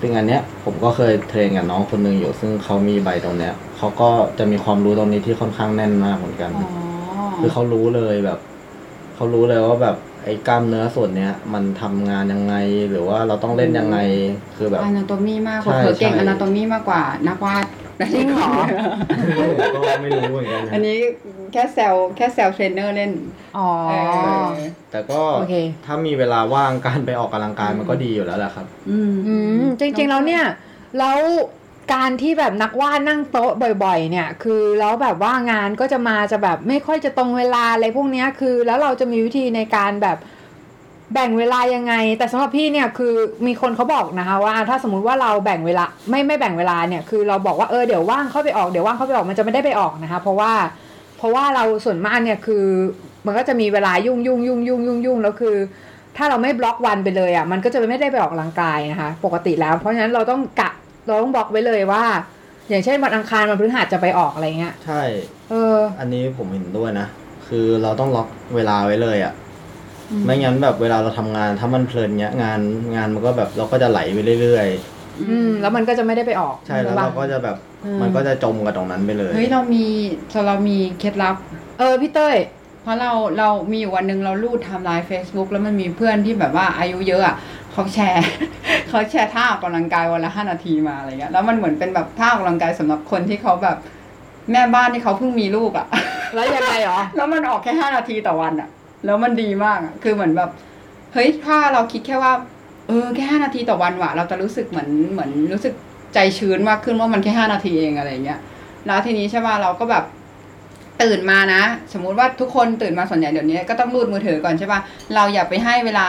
[0.00, 6.70] ซึ่งอันเนี้ยผมก็เคย train กับน้องคนหนึ่งอยู่ ซึ่งเขามีใบตรงเนี้ยเขาก็จะมีความรู้ตรงนี้ที่ค่อนข้างแน่นมากเหมือนกัน อ๋อ
[7.40, 8.38] คือเขารู้เลยแบบ
[9.14, 12.54] เขารู้เลยว่าแบบไอ้กล้ามเนื้อส่วนเนี้ย มันทำงานยังไง
[12.90, 13.98] หรือว่าเราต้องเล่นยังไง
[14.56, 17.64] คือแบบ ana tomy มากใช่เผลอๆเก่งใช่ anatomy มากกว่านักวาด
[18.14, 18.50] จริงเหรอ
[19.58, 20.98] ผมก็ไม่รู้เหมือนกันนะอันนี้
[21.52, 23.12] แค่แซวแค่แซวเทรนเนอร์เล่น
[23.58, 23.94] อ๋อเอ
[24.44, 24.46] อ
[24.90, 25.54] แต่ก็โอเค
[25.86, 30.44] ถ้ามีเวลาว่างการไปออกกำลังกายมันก็ดีอยู่แล้วแหละครับอืมอืมจริงๆแล้วเนี่ย
[30.98, 31.18] แล้ว
[31.94, 33.52] การที่แบบนักวาดนั่งโต๊ะ
[33.84, 40.18] บ่อย ๆ เนี่ย คือแล้วแบบว่างานก็จะมาจะแบบไม่ค่อยจะตรงเวลาอะไรพวกเนี้ยคือ แล้วเราจะมีวิธีในการแบบ
[41.14, 43.14] แบ่งเวลายังไง แต่สำหรับพี่เนี่ยคือ
[43.46, 50.52] มีคนเขาบอกนะคะว่าถ้าสมมุติว่าเราแบ่งเวลาไม่ไม่แบ่งเวลาเนี่ยคือเราบอกว่าเออเดี๋ยวว่างเข้าไปออกเดี๋ยวว่างเข้าไปออกมันจะไม่ได้ไปออกนะคะเพราะว่า
[51.18, 52.64] เพราะว่าเราส่วนมากเนี่ยคือ
[53.26, 55.56] มันก็จะมีเวลายุ่งยุ่งยุ่งยุ่งยุ่งยุ่งแล้วคือ
[56.16, 60.70] ถ้าเราไม่บล็อกวันไปเลยอะมันก็จะไม่ได้ไปออกกำลังกายนะคะปกติแล้วเพราะฉะนั้นเราต้องกะ
[61.06, 62.04] เราต้องบล็อกไว้เลยว่า
[62.68, 65.02] อย่างเช่นวันอังคารวันพฤหัสจะไปออกอะไรเงี้ยใช่
[65.50, 67.06] เออ อันนี้ผมเห็นด้วยนะ
[67.48, 69.32] คือเราต้องล็อกเวลาไว้เลยอะ่ะ
[70.24, 72.60] ไม่งั้นแบบเวลาเราทำงานถ้ามันเพลินเนี้ยงาน
[72.96, 74.68] งานมันก็แบบเราก็จะไหลไปเรื่อย
[75.22, 79.86] อืมแล้วมันก็จะไม่ได้ไปออกๆใช่แล้วเราก็จะแบบอืมมันก็จะจมกับตรงนั้นไปเลยเฮ้ยเรามี
[80.46, 81.36] เรามีเคล็ดลับ
[81.78, 82.36] เออพี่เต้ย
[82.82, 87.36] เพราะเราเรามีอยู่วันหนึ่งเรารูด timeline Facebook แล้วมันมีเพื่อนที่แบบว่าอายุเยอะอะ
[87.72, 88.24] เขาแชร์
[88.88, 93.76] เขาแชร์ท่าออกกำลังกายวันละห้านาทีมาอะไรเงี้ยแล้วมันเหมือนเป็นแบบท่าออกกำลังกายสำหรับคนที่เขาแบบ
[94.52, 95.86] แม่บ้านที่เขาเพิ่งมีลูกอะ
[96.34, 98.68] แล้วยังไงเหรอแล้วมันออกแค่ห้านาทีต่อวันอะ
[99.04, 100.50] แล้วมันดีมากอะคือเหมือนแบบ
[101.12, 102.32] เฮ้ยถ้าเราคิดแค่ว่า
[102.88, 105.74] เออแค่ห้านาทีต่อวันว่ะ เราจะรู้สึกเหมือนเหมือนรู้สึก
[106.14, 108.40] ใจชื้นมากขึ้นว่ามันแค่ห้านาทีเองอะไรเงี้ย
[108.86, 110.04] แล้วทีนี้ใช่ป่ะเราก็แบบ
[111.02, 114.80] ตื่นมานะ สมมุติว่าทุกคนตื่นมาส่วนใหญ่เดี๋ยวนี้ก็ต้องรูดมือถือก่อนใช่ป่ะ
[115.14, 116.06] เราอย่าไปให้เวลา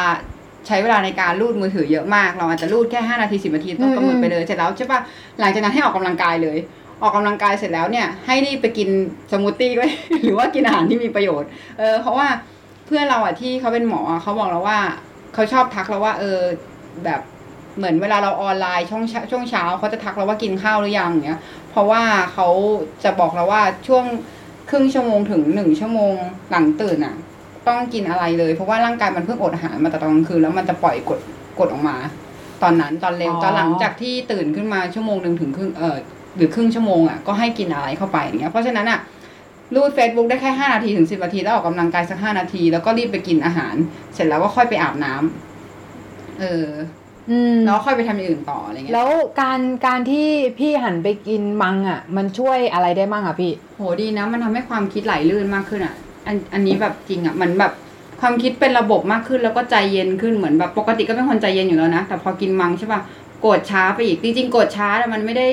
[0.67, 4.99] ใช้เวลาในการรูดมือถือเยอะมาก เราอาจจะรูดแค่ห้านาทีสิบนาทีต้องกำหนดไปเลยเสร็จแล้วใช่ป่ะ
[5.39, 6.57] หลังจากนั้นให้ออกกำลังกายเลย
[7.01, 8.89] ออกกำลังกายเสร็จแล้วเนี่ยให้รีบไปกิน
[9.31, 9.87] สมูทตี้ไว้
[10.23, 12.27] หรือว่ากินอาหารที่มีประโยชน์เออเพราะว่า
[12.85, 14.79] เพื่อนเราอะที่เขาเป็นหมอเขาบอกเราว่า
[15.33, 16.39] เขาชอบทักเราว่าเออ
[17.05, 17.21] แบบ
[17.77, 21.41] เหมือนเวลาเราออนไลน์ช่วงช่วงเช้าเขาจะทักเราว่ากินข้าวหรือยังเงี้ย
[21.71, 22.01] เพราะว่า
[22.33, 22.47] เขา
[23.03, 24.05] จะบอกเราว่าช่วง
[24.69, 26.13] ครึ่งชั่วโมงถึงหนึ่งชั่วโมง
[26.51, 27.15] หลังตื่นอะ
[27.67, 31.19] ต้องกินอะไรเลย เพราะว่าร่างกายมันเพิ่งอดอาหารมาแต่ตอนกลางคืนแล้วมันจะปล่อยกรด
[31.59, 31.95] กดออกมา
[32.63, 35.97] ตอนนั้นตอนเร็วตอนหลังจากที่ตื่นขึ้นมาชั่วโมงหนึ่งถึงครึ่งเออ
[36.35, 38.99] หรือครึ่งชั่วโมงอะก็ให้กินอะไรเข้าไปอย่างเงี้ยเพราะฉะนั้นอะ
[39.75, 43.75] รูด Facebook ได้แค่ห้านาทีถึงสิบนาที แล้วออกกำลังกายสักห้านาที แล้วก็รีบไปกินอาหาร
[44.13, 46.67] เสร็จแล้วก็ค่อยไปอาบน้ำเออ
[47.31, 49.09] อืมแล้วค่อยไปทำอย่างอื่นต่ออะไรเงี้ยแล้ว
[49.41, 50.27] การการที่
[50.59, 55.95] พี่หันไปกินมังอะ มันช่วยอะไรได้บ้างอะพี่ โหดีนะ มันทำให้ความคิดไหลลื่นมากขึ้นอะ
[56.27, 57.71] อันอันนี้แบบจริงอะมันแบบ
[58.21, 63.01] ความคิดเป็นระบบมากขึ้นแล้วก็ใจเย็นขึ้นเหมือนแบบปกติก็เป็นคนใจเย็นอยู่แล้วนะแต่พอกินมังใช่ป่ะ
[63.41, 65.47] โกรธช้าไปอีกจริงๆโกรธช้าแต่มันไม่ได้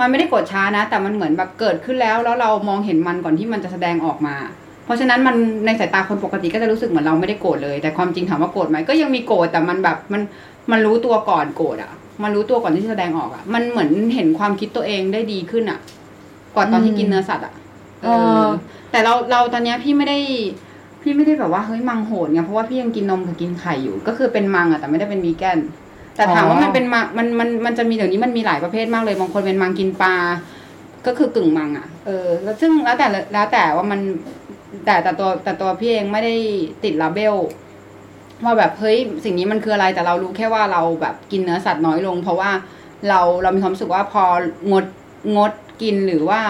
[0.00, 4.36] มันไม่ได้โกรธช้านะ แต่มันเหมือนแบบเกิดขึ้นแล้ว แล้วเรามองเห็นมันก่อนที่มันจะแสดงออกมา
[4.84, 10.22] เพราะฉะนั้นมันในสายตาคนปกติก็จะรู้สึกเหมือนเราไม่ได้โกรธเลย แต่ความจริงถามว่าโกรธไหมก็ยังมีโกรธแต่มันแบบมัน
[10.70, 15.78] มันรู้ตัวก่อนโกรธอะ มันรู้ตัวก่อนที่จะแสดงออกอะ มันเหมือนเห็นความคิดตัวเองได้ดีขึ้นอะ
[16.56, 17.54] ก่อนตอนที่กินเนื้อสัตว์อะ
[18.02, 18.08] เอเอ
[18.44, 18.46] ออ
[18.90, 20.18] แต่เราเราตอนเนี้ยพี่ไม่ได้
[21.02, 25.58] พี่ไม่ได้แบบว่าเฮ้ยมังโหดไงเพราะว่าพี่ยังกินนมกับกินไข่อยู่ ก็คือเป็นมังอะแต่ไม่ได้เป็นวีแกน
[26.16, 30.14] แต่ถามว่าอ๋อมันเป็นมังมันมันมันจะมีเดี๋ยวนี้มันมีหลายประเภทมากเลยบางคนเป็นมังกินปลา
[31.06, 34.00] ก็คือกึ่งมังอะเออแล้วซึ่งแล้วแต่แล้วแต่ว่ามัน
[34.84, 36.34] แต่แต่ตัวแต่ตัวพี่เองไม่ได้
[36.84, 37.34] ติดลาเบล
[38.44, 42.50] ว่าแบบเฮ้ยสิ่งนี้มันคืออะไรแต่เรารู้แค่ว่าเราแบบกินเนื้อสัตว์น้อยลง เพราะว่า
[43.08, 44.24] เราเรามีความรู้สึกว่าพอ
[44.72, 44.84] งด
[45.36, 45.52] งด
[45.82, 46.40] กินหรือว่า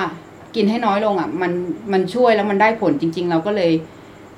[0.56, 1.52] กินให้น้อยลงอะ มัน
[1.92, 3.70] มันช่วยแล้วมันได้ผลจริง ๆ เราก็เลย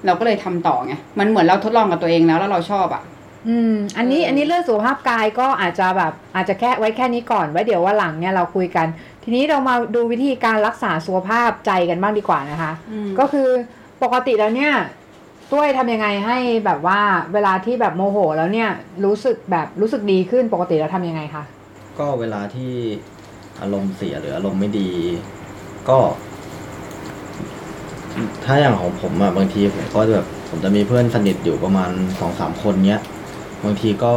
[0.06, 3.02] เราก็เลยทำต่อไงมันเหมือนเราทดลองกับตัวเองแล้วแล้วเราชอบอะ
[3.48, 8.86] อืมอันนี้เอออัอันนี้เรื่องสุขภาพกายก็อาจจะแบบอาจจะแค่ไว้แค่นี้ก่อนไว้เดี๋ยวว่าหลังเนี่ยเราคุยกัน
[9.24, 12.72] ทีนี้เรามาดูวิธีการรักษาสุขภาพใจกันบ้างดีกว่านะคะ
[13.18, 13.48] ก็คือ
[14.02, 14.72] ปกติแล้วเนี่ย
[15.52, 17.00] ต้วยทำยังไงให้แบบว่า
[17.32, 18.70] เวลาที่แบบโมโห แล้วเนี่ย
[19.04, 21.44] รู้สึกแบบรู้สึกดีขึ้นปกติแล้วทำยังไงคะ
[21.98, 22.72] ก็เวลาที่
[23.60, 24.90] อารมณ์เสียหรืออารมณ์ไม่ดี
[25.88, 25.98] ก็
[28.44, 33.00] ถ้าอย่างของผมอะบางทีผมก็แบบผมจะมีเพื่อนสนิทอยู่ประมาณสองสามคนเนี้ย
[33.64, 34.14] บางทีก็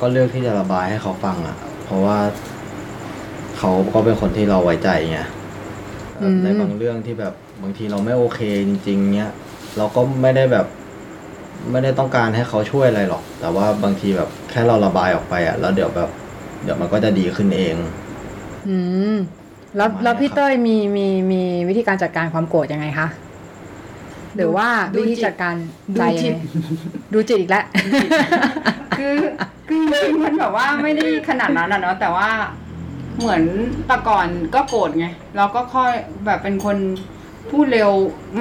[0.00, 2.18] ก็เลือกที่จะระบายให้เขาฟังอะเพราะว่า
[3.58, 5.18] เขาก็เป็นคนที่เราไว้ใจไง
[6.16, 9.30] เอ่ออืม ในบางเรื่องที่แบบบางทีเราไม่โอเคจริง ๆเนี้ย
[9.76, 10.66] เราก็ไม่ได้แบบ
[11.70, 16.10] ไม่ได้ต้องการให้เขาช่วยอะไรหรอก แต่ว่าบางทีแบบแค่เราระบายออกไปอะแล้วเดี๋ยวแบบ
[16.64, 17.76] เดี๋ยวมันก็จะดีขึ้นเอง
[18.68, 18.76] อื
[19.12, 19.14] ม
[19.76, 23.06] แล้วประมาณแล้วพี่เนี้ยครับ เต้ยมีมีมีวิธีการจัดการความโกรธยังไงคะ
[24.36, 25.54] หรือว่าดูวิธีจิตจัดการ
[25.94, 26.42] ดูใจจิยังตไง
[27.14, 27.64] ดูจิตอีกแล้ว
[28.98, 29.14] คือ
[29.68, 32.28] คือจริงๆมันแบบว่าไม่ได้ขนาดนั้นอะเนาะแต่ว่า
[33.18, 33.42] เหมือน
[33.86, 35.92] แต่ก่อนก็โกรธไงเราก็ค่อย
[36.26, 36.76] แบบเป็นคน
[37.50, 37.90] พูดเร็ว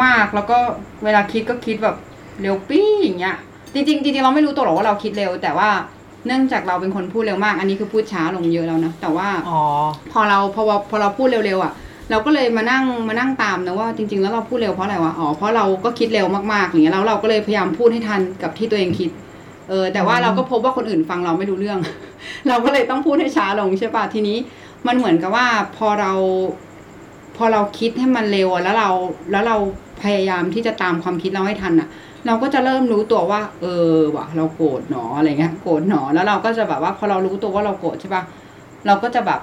[0.03, 0.57] มากแล้วก็
[1.03, 1.95] เวลาคิดก็คิดแบบ
[2.41, 3.35] เร็วปี้อย่างเงี้ย
[3.73, 5.69] จริงๆจริงๆเราไม่รู้ตัวหรอกว่าเราคิดเร็ว แต่ว่า
[6.25, 9.61] เนื่องจากเราเป็นคนพูดเร็วมาก อันนี้คือพูดช้าลงเยอะแล้วนะแต่ว่าอ๋อ
[10.11, 11.73] พอเราพอเราพอเราพูดเร็วๆอะ
[12.09, 19.09] เราก็เลยมานั่งมานั่งตามนะว่าจริง ๆ แล้วเราพูดเร็วเพราะอะไรวะอ๋อเพราะเราก็คิดเร็วมากๆอย่างเงี้ยแล้วเราก็เลยพยายามพูดให้ทันกับที่ตัวเองคิด
[19.69, 21.79] เออแต่ว่าเราก็พบว่าคนอื่นฟังเราไม่รู้เรื่อง
[22.47, 24.37] เราก็เลยต้องพูดให้ช้าลงใช่ป่ะทีนี้
[24.87, 26.13] มันเหมือนกับว่าพอเรา
[27.37, 28.89] พอเราคิดให้มันเร็วอะแล้วเรา
[29.31, 29.57] แล้วเรา
[30.03, 31.87] พยายามที่จะตามความคิดเราให้ทันอะ
[32.25, 38.23] เราก็จะเริ่มรู้ตัวว่า เออว่ะ เราโกรธหนออะไรเงี้ยโกรธหนอแล้วเราก็จะแบบว่าพอเรารู้ตัวว่าเราโกรธใช่ป่ะ
[38.85, 39.39] เราก็จะแบบ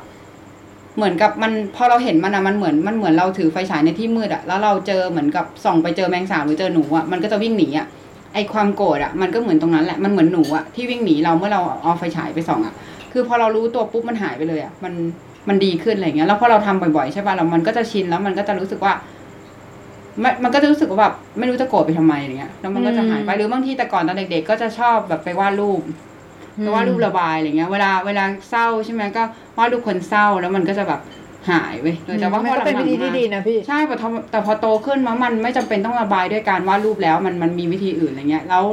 [1.00, 7.86] เหมือนกับมันพอเราเห็นมันอะมันเหมือนมันเหมือนเราถือไฟฉายในที่มืดอะแล้วเราเจอเหมือนกับส่องไปเจอแมงสาบหรือเจอหนูอะมันก็จะวิ่งหนีอะ
[8.34, 12.74] ไอความโกรธอะมันก็เหมือนตรงนั้นแหละมันเหมือนหนูอะที่วิ่งหนีเราเมื่อเราเอาไฟฉายไปส่องอะ
[13.12, 14.92] คือพอเรารู้ตัวปุ๊บมันหายไปเลยอะมัน
[15.48, 18.92] มันดีขึ้นอะไรเงี้ยแล้วพอเราทำบ่อยๆใช่ป่ะแล้วมันก็จะชินแล้วมันก็จะรู้สึกว่า
[20.22, 25.80] มันมันก็จะรู้สึกว่าแบบไม่รู้จะโกรธไปทำไมอะไรเงี้ยแล้วมันก็จะหายไปหรือบางทีแต่ก่อนตอนเด็กๆก็จะชอบแบบไปวาดรูป
[26.60, 29.22] อืมไปวาดรูประบายอะไรเงี้ย เวลาเวลาเศร้าใช่ไหมก็
[29.58, 31.00] วาดรูปคนเศร้าแล้วมันก็จะแบบ
[31.50, 38.64] หายไปเลยแต่ว่ามัพนอก็เป็นหลัวิงธีๆที่มาดีนะพี่ใช่แต่พอแต่พอโตขึ้นมามันไม่จำเป็นต้องระบายด้วยการวาดรูปแล้ว มันมันมีวิธีอื่นอะไรเงี้ย แล้ว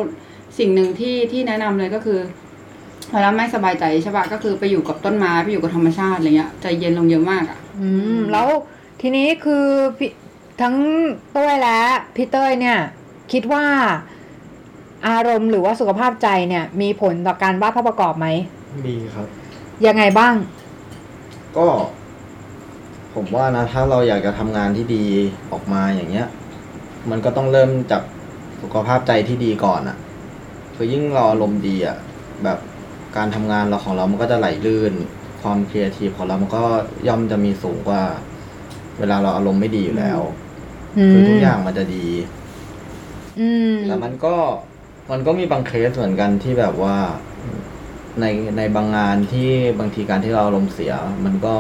[0.60, 2.20] สิ่งหนึ่งที่ที่แนะนำเลยก็คือ
[3.14, 8.48] เวลาไม่สบายใจใช่ปะก็คือไปอยู่กับต้นไม้ไปอยู่กับธรรมชาติอะไรเงี้ยใจเย็นลงเยอะมากอะ อืม แล้ว
[9.02, 9.66] ทีนี้คือ
[9.98, 10.12] พี่
[10.62, 10.76] ทั้ง
[11.34, 11.82] เต้ยและ
[12.16, 12.78] พี่เต้ยเนี่ย
[13.32, 13.66] คิดว่า
[15.08, 18.28] อารมณ์หรือว่าสุขภาพใจเนี่ย มีผลต่อการวาดภาพประกอบไหม
[18.86, 19.28] มีครับ
[19.86, 20.34] ยังไงบ้าง
[21.58, 21.68] ก็
[23.14, 25.06] ผมว่านะ ถ้าเราอยากจะทำงานที่ดี
[25.52, 26.28] ออกมาอย่างเงี้ย
[27.10, 28.04] มันก็ต้องเริ่มจาก
[28.62, 29.98] สุขภาพใจที่ดีก่อนอะ่ะ
[30.76, 31.98] คือยิ่งเราอารมณ์ดีอะ่ะ
[32.44, 32.60] แบบ
[33.18, 34.94] การทำงานเราของเรามันก็จะไหลลื่น
[35.42, 36.64] ความครีเอทีฟของเรามันก็
[37.08, 38.04] ย่อมจะมีสูงกว่า
[39.00, 40.20] เวลาเราอารมณ์ไม่ดีอยู่แล้ว
[41.12, 42.08] คือทุกอย่างมันจะดี
[43.40, 44.36] อืม แต่มันก็
[45.12, 46.96] มันก็มีบางเคสเหมือนกันที่แบบว่า
[48.22, 48.26] ใน
[48.58, 50.94] ในบางงานที่บางทีการที่เราอารมณ์เสีย
[51.26, 51.56] มันก็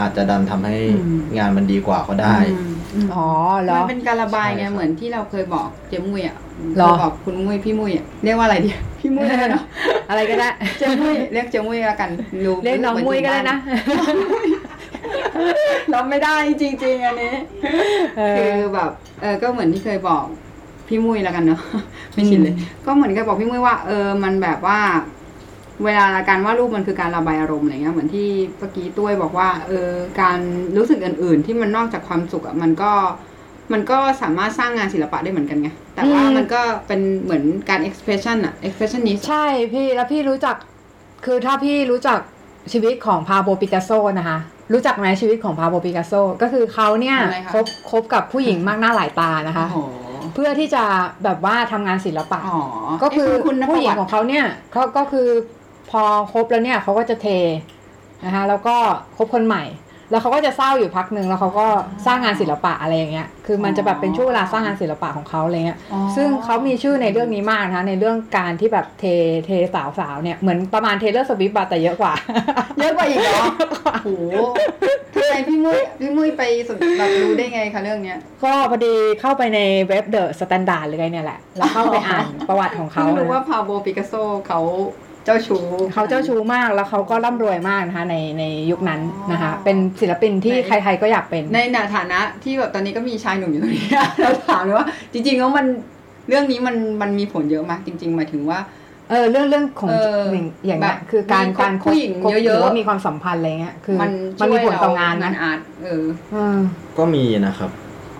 [0.00, 3.26] อาจจะดันทำให้อืมงานมันดีกว่าก็ได้อืมอืมอ๋อ
[3.62, 6.36] เหรมัอนเป็นการระบายไงใช่ครับเหมือนที่เราเคยบอกเจมุ้ยอะ
[6.78, 9.64] หรอเคยบอกคุณมุ้ยพี่มุ้ยอะเรียกว่าอะไรดีพี่มุ้ยแล้วกันเนาะ
[10.10, 12.10] อะไรก็ได้เจมุ้ยเรียกเจมุ้ยแล้วกัน
[12.44, 13.56] รู้เรียกน้องมุ้ยก็ได้นะ
[15.90, 17.34] เราไม่ได้จริงๆอันนี้
[18.18, 20.24] เอคืออแบบเออก็เหมือนที่เคยบอก
[20.88, 21.60] พี่มุ้ยแล้วกันเนาะ
[22.12, 22.54] ไม่ชินเลย
[22.86, 24.78] ก็เหมือนเคยบอกพี่มุ้ยว่าเออมันแบบว่า
[25.84, 29.88] เวลาการวาดรูปมันคือการระบายอารมณ์อะไรเงี้ยเหมือนที่เมื่อกี้ตุ้ยบอกว่าเออ
[30.20, 30.38] การ
[30.76, 32.92] รู้สึกอื่น ๆ ที่มันนอกจากความสุขอะมันก็
[33.72, 40.56] มันก็สามารถสร้างงานศิลปะได้เหมือนกันไง แต่ว่าอืมมันก็เป็นเหมือนการ expression อะ expressionist ใช่พี่แล้วพี่รู้จัก
[41.24, 42.18] คือถ้าพี่รู้จัก
[42.72, 44.38] ชีวิตของพาโบปิกัสโซนะคะ
[44.72, 50.05] รู้จักไหมชีวิตของพาโบปิกัสโซ ก็คือเขาเนี่ยอะไรคะคบคบกับผู้หญิงมากหน้าหลายตานะคะโอ้โห
[50.36, 50.84] เพื่อที่จะ
[51.24, 52.62] แบบว่าทำงานศิลปะอ๋อ
[53.02, 55.28] ก็คือเะคุณผู้หญิงประวัติของเขาเนี่ยเขาก็คือ
[55.90, 57.26] พอคบแล้วเนี่ยเขาก็จะเท
[58.24, 58.76] นะคะแล้วก็
[59.16, 59.64] คบคนใหม่
[60.10, 61.66] แล้วเขาก็จะเศร้าอยู่พักหนึ่งแล้วเขาก็
[62.06, 69.04] สร้างงานศิลปะอะไรอย่างเงี้ย คือมันจะแบบเป็นช่วงเวลาสร้างงานศิลปะของเขาอะไรเงี้ยอ๋อซึ่งเขามีชื่อในเรื่องนี้มากนะคะในเรื่องการที่แบบเท
[69.46, 72.12] เทสาวสาวๆเนี่ยเหมือนประมาณเทเลอร์สวิฟต์แต่เยอะกว่า
[72.78, 73.44] เยอะกว่าอีกเหรอ
[73.94, 74.08] โอ้โห
[75.14, 84.14] ทำไมพี่มุ้ยพี่มุ้ยไปสนแบบรู้ได้ไงคะเรื่องเนี้ย ก็พอดีเข้าไปในเว็บ The Standard หรือไงเนี่ยแหละ แล้วเข้าไปอ่านประวัติของเขาเพิ่งรู้นะว่าปาโบลปิกัสโซ
[84.46, 84.60] เขา
[85.26, 85.62] เจ้าชู้
[85.92, 89.00] เขาเจ้าชู้มากแล้วเขาก็ร่ำรวยมากนะคะในในยุคนั้น
[89.32, 93.86] นะคะอ๋อเป็นศิลปินที่ในใครๆก็อยากเป็น ในฐานะที่แบบตอนนี้ก็มีชายหนุ่มอยู่ตรงนี้
[94.22, 95.66] เราถามเลยว่า จริงๆแล้วมัน
[96.28, 98.58] เรื่องนี้มันมันมีผลเยอะมากจริง ๆ หมายถึงว่า
[99.10, 104.10] เออเรื่องเรื่องของเอออย่างอย่างเงี้ยแบบคือการมีการคบผู้หญิงคบเยอะๆหรือว่ามีความสัมพันธ์อะไรเงี้ยคือมัน
[104.40, 106.58] มันมีผลต่องานงานนะ art เออเออ
[106.98, 107.70] ก็มีนะครับ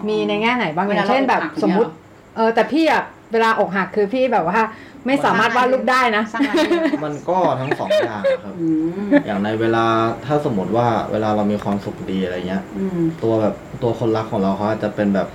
[0.08, 1.90] มีในแง่ไหนบ้างเวอลาย่างเช่นแบบเราอกหักสมมติ
[2.36, 4.60] เออแต่พี่อะ เวลาอกหักคือพี่แบบว่า
[5.06, 8.66] ไม่สามารถวาดรูปได้นะ สร้างงานเยอะมันก็ทั้งสองอย่างครับ อื
[9.06, 9.84] มอย่างในเวลา
[10.26, 15.28] ถ้าสมมติว่าเวลาเรามีความสุขดีอะไรเงี้ย อืมตัวแบบตัวคนรักของเราเขาอาจจะเป็นแบบ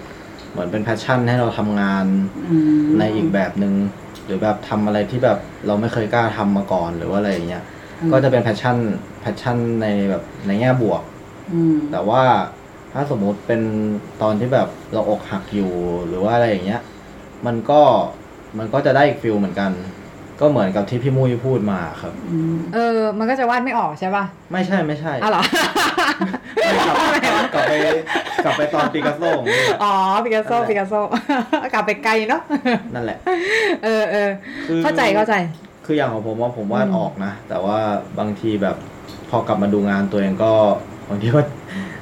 [0.51, 2.05] เหมือนเป็น passion ให้เราทำงาน
[2.49, 3.73] อืมในอีกแบบหนึ่ง
[4.25, 7.63] หรือแบบทำอะไรที่แบบเราไม่เคยกล้าทำมาก่อนหรือว่าอะไรอย่างเงี้ย
[8.11, 8.77] ก็จะเป็น passion
[9.21, 11.01] passion ในแบบในแง่บวก
[11.53, 12.23] อืมแต่ว่า
[12.93, 13.61] ถ้าสมมุติเป็น
[14.21, 15.71] ตอนที่แบบเราอกหักอยู่
[16.07, 16.81] หรือว่าอะไรอย่างเงี้ย
[17.45, 17.81] มันก็
[18.57, 19.71] มันก็จะได้อีก feel เหมือนกัน
[20.39, 25.43] ก็เหมือนกับที่พี่มุ้ยพูดมาครับอืมเออ มันก็จะวาดไม่ออกใช่ป่ะ ไม่ใช่ไม่ใช่อ้าวเหรอ
[27.11, 27.73] ไม่กลับกลับไป
[28.43, 30.93] กลับไปตอนปิกัสโซของนี่อ๋อปิกัสโซนั่นแหละปิกัสโซ
[31.73, 32.41] กลับไปไกลเนาะ
[32.93, 33.17] นั่นแหละ
[33.83, 34.29] เออเออ
[34.67, 35.33] คือเข้าใจเข้าใจ
[35.85, 37.77] คืออย่างของผมว่าผมวาดออกนะ แต่ว่า
[38.19, 38.75] บางทีแบบ
[39.29, 40.51] พอกลับมาดูงานตัวเองก็
[41.09, 41.41] บางทีก็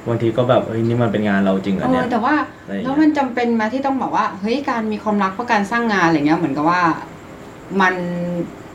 [0.08, 6.80] บางทีก็แบบเฮ้ยนี่มันเป็นงานเราจริงเหรเออเนี่อยแต่ว่าอะไรอย่างเงี้ยแล้วมันจำเป็นมาที่ต้องบอกว่าเฮ้ยการมีความรักเพราะการสร้างงานอะไรเงี้ยเหมือนกับว่า
[7.80, 7.94] มัน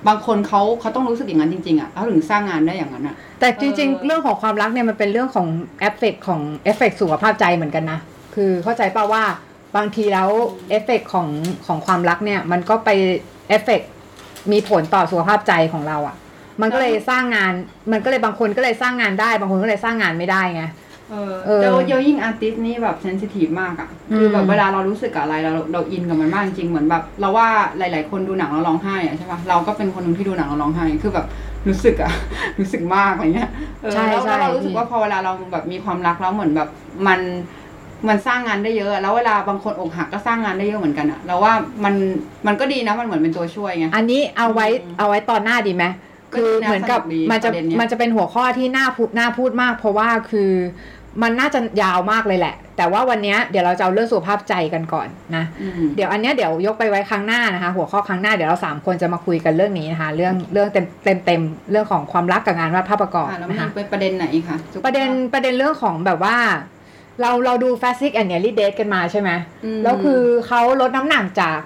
[0.08, 5.48] บางคนเขาเขาต้องรู้สึกอย่างนั้นจริงๆอะเขาถึงสร้างงานได้อย่างนั้นอะ แต่จริงเออ ๆ เรื่องของความรักเนี่ยมันเป็นเรื่องของ
[5.80, 8.00] เอฟเฟกของเอฟเฟกสุขภาพใจเหมือนกันนะ
[8.36, 9.24] คือเข้าใจป่าว่า
[9.78, 10.30] บางทีแล้ว
[10.70, 11.28] เอฟเฟกของ
[11.66, 12.90] ของความรักเนี่ยมันก็ไป
[13.50, 13.82] เอฟเฟก
[14.52, 16.16] มีผลต่อสุขภาพใจของเราอะ่ะ
[16.62, 17.54] มันก็เลยสร้างงาน
[17.92, 20.64] มันก็เลยบางคนก็เลยสร้างงานได้ บางคนก็เลยสร้างงานไม่ได้ไง
[21.12, 31.26] เออเออเดี๋ยวเดี๋ยวยิ่ง artist นี่แบบ sensitive มากอะคือแบบอืมเวลาเรารู้สึกกับอะไรเราเราอินกับมันมากจริงเหมือนแบบ เราว่าหลาย ๆ คนดูหนังแล้วร้องไห้อะใช่ปะเราก็เป็นคนหนึ่งที่ดูหนังแล้วร้องไห้คือแบบ
[31.68, 32.12] รู้สึกอะ
[32.60, 33.50] รู้สึกมากอะไรเงี้ย
[33.82, 36.70] เออใช่แล้วใช่แล้วเรารู้สึกว่าพอเวลาเราแบบมีความรักแล้วเหมือนแบบ
[37.08, 37.20] มัน
[38.08, 41.96] มันสร้างงานได้เยอะ แล้วเวลาบางคนอกหักก็สร้างงานได้เยอะเหมือนกันอะเราว่ามัน
[42.48, 45.86] มันก็ดีนะมันเหมือนเป็นตัวช่วยไงอันนี้เอาไว้อืมเอาไว้ตอนหน้าดีไหม
[46.34, 50.52] ก็คือดีนะเหมือนกับสนุกดีมันจะประเด็นเนี้ยมันจะเป็นหัวข้อที่น่าพูดน่าพูดมาก เพราะว่าคือ
[51.22, 66.38] มันน่าจะยาวมากเลยแหละ แต่ว่าวันเนี้ยเดี๋ยวเราจะเอาเรื่องสุขภาพใจกันก่อนนะอืมเดี๋ยวอันเนี้ยเดี๋ยวยกไปไว้ครั้งหน้านะคะ หัวข้อครั้งหน้าเดี๋ยวเราสามคนจะมาคุยกันเรื่องนี้นะคะ เรื่องเรื่องเต็มเต็มเต็มเรื่องของความรักกับงานวาดภาพประกอบอะแล้วนะมีคะเป็นประเด็นไหนอีกคะสุขภาพประเด็นประเด็นเรื่องของแบบว่า
[67.22, 71.60] เราเราดู Fat, Sick and Nearly Dead กันมาใช่ไหมแล้วคือเขาลดน้ำหนักจาก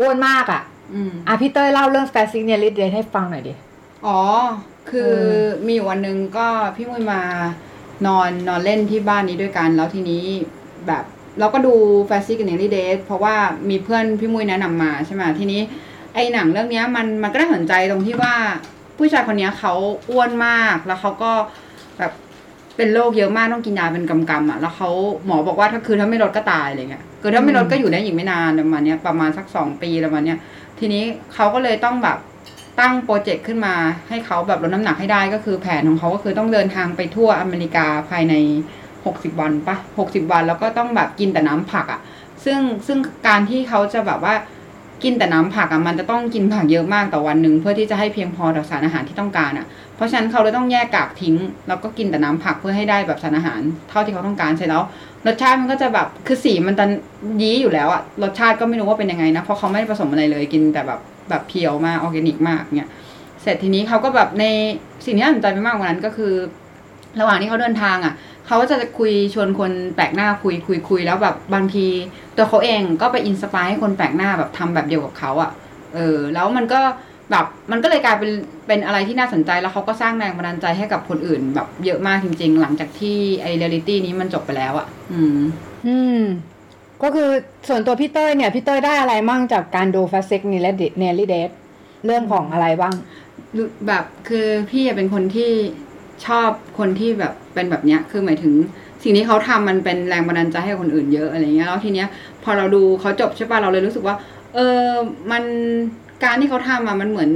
[0.00, 0.62] อ้วนมากอะ
[0.94, 3.54] อืมอะพี่เต้ยเล่าเรื่อง Fat, Sick Nearly Dead ให้ฟังหน่อยดิ
[4.06, 4.20] อ๋อ
[4.90, 5.10] คือเอ
[5.42, 7.20] อมีอยู่วันหนึ่งก็พี่มุ้ยมา
[8.06, 10.24] นอนนอนเล่นที่บ้านนี้ด้วยกัน แล้วทีนี้
[10.86, 11.04] แบบ
[11.38, 11.74] เราก็ดู
[12.06, 13.34] Fat, Sick and Nearly Dead เพราะว่า
[13.70, 15.60] มีเพื่อนพี่มุ้ยแนะนำมาใช่ไหมทีนี้
[16.14, 18.34] ไอหนังเรื่องนี้มันมันก็น่าสนใจตรงที่ว่า
[18.96, 19.72] ผู้ชายคนนี้เขา
[20.10, 21.32] อ้วนมากแล้วเขาก็
[21.98, 22.12] แบบ
[22.76, 24.90] เป็นโรคเยอะมากต้องกินยาเป็นกำกำๆอะแล้วเขา
[25.26, 30.38] หมอบอกว่าถ้าคือถ้าไม่ลดก็ตายอะไรเงี้ยคือถ้าไม่ลดก็อยู่ได้อีกไม่นานประมาณเนี้ยประมาณสักสองปีประมาณเนี้ย
[30.78, 31.02] ทีนี้
[31.34, 32.18] เขาก็เลยต้องแบบ
[32.80, 33.74] ตั้งโปรเจกต์ขึ้นมา
[34.08, 38.34] ให้เขาแบบลดน้ำหนักให้ได้ก็คือแผนของเขาก็คือต้องเดินทางไปทั่วอเมริกาภายใน
[38.86, 42.00] 60 วันปะ60 วันแล้วก็ต้องแบบกินแต่น้ำผักอะ่ะ
[42.44, 44.34] ซึ่งซึ่งการที่เขาจะแบบว่า
[45.04, 51.34] กินแต่น้ำผักอะ่ะมันจะต้องกินผักเยอะมากต่อวันหนึ่งเพื่อที่จะให้เพียงพอต่อสารอาหารที่ต้องการอะ่ะ เพราะฉะนั้นเขาเลยต้องแยกกากทิ้ง
[51.68, 53.60] แล้วก็กินแต่น้ำผักเพื่อให้ได้แบบสารอาหาร
[53.90, 54.82] เท่าที่เขาต้องการเสร็จแล้ว
[55.26, 56.84] รสชาติมันก็จะแบบคือสีมันจะ
[57.42, 62.90] ยี้อยู่แล้วอะรสชาติก็ไม่รู้ว่าเป็นยังไงนะเพราะเขาไม่ได้ผสมอะไรเลยกินแต่แบบ แบบเพียวมากออร์แกนิกมากเนี่ย
[63.42, 64.44] เสร็จทีนี้เขาก็แบบใน
[65.04, 66.34] สิ่งที่น่าสนใจไปมากกว่านั้นก็คือ
[67.20, 68.14] ระหว่างที่เขาเดินทางอะ
[68.46, 71.86] เขาก็จะคุยชวนคนแปลกหน้าคุยคุยคุยแล้วแบบบางที
[72.36, 75.50] ตัวเขาเองก็ไป inspire ให้คนแปลกหน้าแบบทำแบบเดียวกับเขาอะ
[75.94, 76.80] เออแล้วมันก็
[77.30, 78.30] แบบมันก็เลยกลายเป็น
[78.66, 85.38] เป็นอะไรที่น่าสนใจแล้วเขาก็สร้างแรงบันดาลใจให้กับคนอื่น แบบเยอะมากจริง ๆ หลังจากที่ไอ้นี้มันจบไปแล้วอะ อืม
[85.86, 86.22] อืม
[87.02, 87.28] ก็คือ
[87.68, 90.68] ส่วนตัวพี่เต้ยเนี่ยพี่เต้ยได้อะไรมั่งจากการดู Fat, Sick Nearly
[91.24, 91.50] Dead
[92.06, 92.94] เรื่องของอะไรบ้าง
[93.86, 95.50] แบบคือพี่เป็นคนที่
[96.26, 98.54] ชอบคนที่แบบเป็นแบบเนี้ยคือหมายถึง
[99.02, 102.08] สิ่งที่เขาทำมันเป็นแรงบันดาลใจให้คนอื่นเยอะอะไรเงี้ยแล้วทีเนี้ย
[102.44, 104.16] พอเราดูเขาจบใช่ป่ะเราเลยรู้สึกว่า
[104.54, 104.86] เออ
[105.30, 105.44] มัน
[106.24, 107.30] การที่เขาทำอะมันเหมือน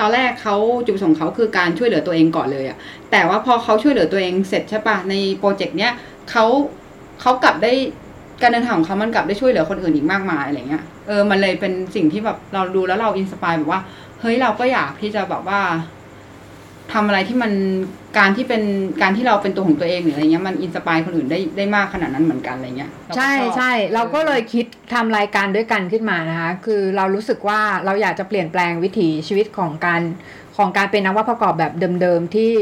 [0.00, 2.76] ตอนแรกเขาจุดประสงค์เขาคือการช่วยเหลือตัวเองก่อนเลยอะ
[3.10, 5.92] แต่ว่าพอเขาช่วยเหลือตัวเองเสร็จใช่ป่ะใน project เนี้ย
[6.30, 6.44] เขา
[7.20, 7.72] เขากลับได้
[8.42, 13.80] การเดินทางของเขามันกลับได้ช่วยเหลือคนอื่นอีกมากมายอะไรเงี้ย เออ มันเลยเป็นสิ่งที่แบบเราดูแล้วเรา inspire แบบว่า
[14.20, 15.60] เฮ้ย เราก็อยากที่จะแบบว่า
[16.92, 17.52] ทำอะไรที่มัน
[18.18, 18.62] การที่เป็น
[19.02, 30.02] การที่เราเป็นตัวของตัวเองหรืออะไรเงี้ย มันอินสปายคนอื่นได้ได้มากขนาดนั้นเหมือนกันอะไรเงี้ยเราก็ใช่ชอบใช่ เราก็เลยคิดทำรายการด้วยกันขึ้นมานะคะ คือเรารู้สึกว่าเราอยากจะเปลี่ยนแปลงวิถีชีวิตของการ
[30.56, 32.52] ของการเป็นนักวาดประกอบแบบเดิมๆที่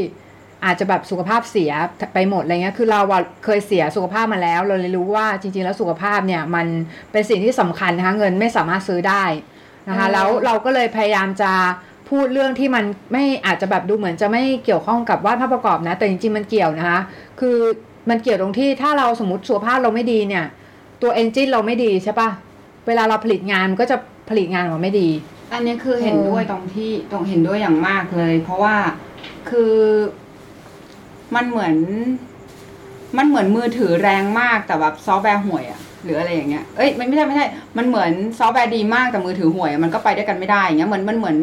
[0.65, 1.71] อาจจะแบบสุขภาพเสีย
[2.13, 6.67] ไปหมดอะไรเงี้ย คือเราอะเคยเสียสุขภาพมาแล้ว เราเลยรู้ว่าจริง ๆ แล้วสุขภาพเนี่ยมัน
[7.11, 9.23] เป็นสิ่งที่สำคัญนะคะเงินไม่สามารถซื้อได้
[9.89, 11.51] นะคะเออแล้วเราก็เลยพยายามจะ
[12.09, 16.99] พูดเรื่องที่มันไม่อาจจะแบบดูเหมือนจะไม่เกี่ยวข้องกับวาดภาพประกอบนะ แต่จริงๆมันเกี่ยวนะคะ
[17.39, 17.57] คือ
[18.09, 20.45] มันเกี่ยวตรงที่ถ้าเราสมมติสุขภาพเราไม่ดีเนี่ย
[21.01, 22.29] ตัวเอนจินเราไม่ดีใช่ปะ
[22.87, 23.97] เวลาเราผลิตงานมันก็จะ
[24.29, 25.09] ผลิตงานออกมาไม่ดี
[25.53, 28.75] อันนี้คือเห็นเออด้วยตรงที่ตรงเห็นด้วยอย่างมากเลย เพราะว่า
[29.49, 29.73] คือ
[31.35, 31.75] มันเหมือน
[33.17, 41.37] มันเหมือนมือถือแรงมากแต่แบบซอฟต์แวร์ห่วยอะหรืออะไรอย่างเงี้ย เอ้ยไม่ไม่ใช่ไม่ใช่ มันเหมือนซอฟต์แวร์ดีมากแต่มือถือห่วย มันก็ไปด้วยกันไม่ได้อย่างเงี้ยเหมือนมันเหมือน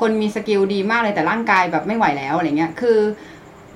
[0.00, 2.98] คนมี skill ดีมากเลยแต่ร่างกายแบบไม่ไหวแล้วอะไรเงี้ย คือ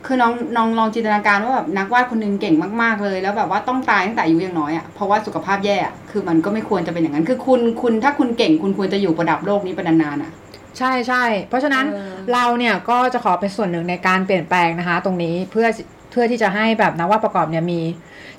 [0.06, 10.32] คือน้องน้องลองจินตนาการว่าแบบนักวาดคนหนึงเก่งมากๆเลย แล้วแบบว่าต้องตายตั้งแต่อายุยังน้อยอะ่ะเพราะว่าสุขภาพแย่อะคือมันก็ไม่ควรจะเป็นอย่างนั้น คือคุณคุณถ้าคุณเก่งคุณควรจะอยู่ประดับโลกนี้ไปนานๆอะ
[10.78, 15.66] ใช่ใช่ เพราะฉะนั้นเออ เราเนี่ยก็จะขอเป็นส่วนหนึ่งในการเปลี่ยนแปลงนะคะ ตรงนี้เพื่อ
[16.10, 17.80] เพื่อที่จะให้แบบนักวาดประกอบเนี่ยมี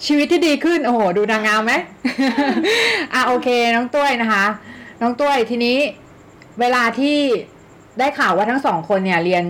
[0.06, 1.74] ชีวิตที่ดีขึ้น โอ้โห ดูนางงามไหม
[3.14, 4.46] อะโอเค น้องต้วยนะคะ
[5.02, 5.78] น้องต้วยทีนี้
[6.60, 7.18] เวลาที่
[8.00, 9.44] ได้ข่าวว่าทั้งสองคนเนี่ยเรียน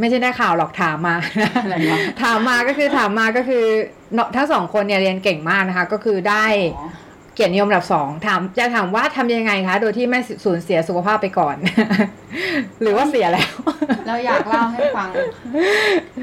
[0.00, 1.16] ไม่ใช่ได้ข่าวหรอกถามมา
[1.62, 3.64] อะไรวะ ถามมาก็คือถามมาก็คือ
[4.14, 6.46] เนาะทั้งสองคนเนี่ยเรียนเก่งมากนะคะ ก็คือได้
[6.78, 11.56] อ๋อเกียรตินิยมอันดับสองถามจะถามว่าทำยังไงคะ โดยที่ไม่สูญเสียสุขภาพไปก่อน
[12.82, 13.52] หรือว่าเสียแล้ว
[14.06, 15.08] เราอยากเล่าให้ฟัง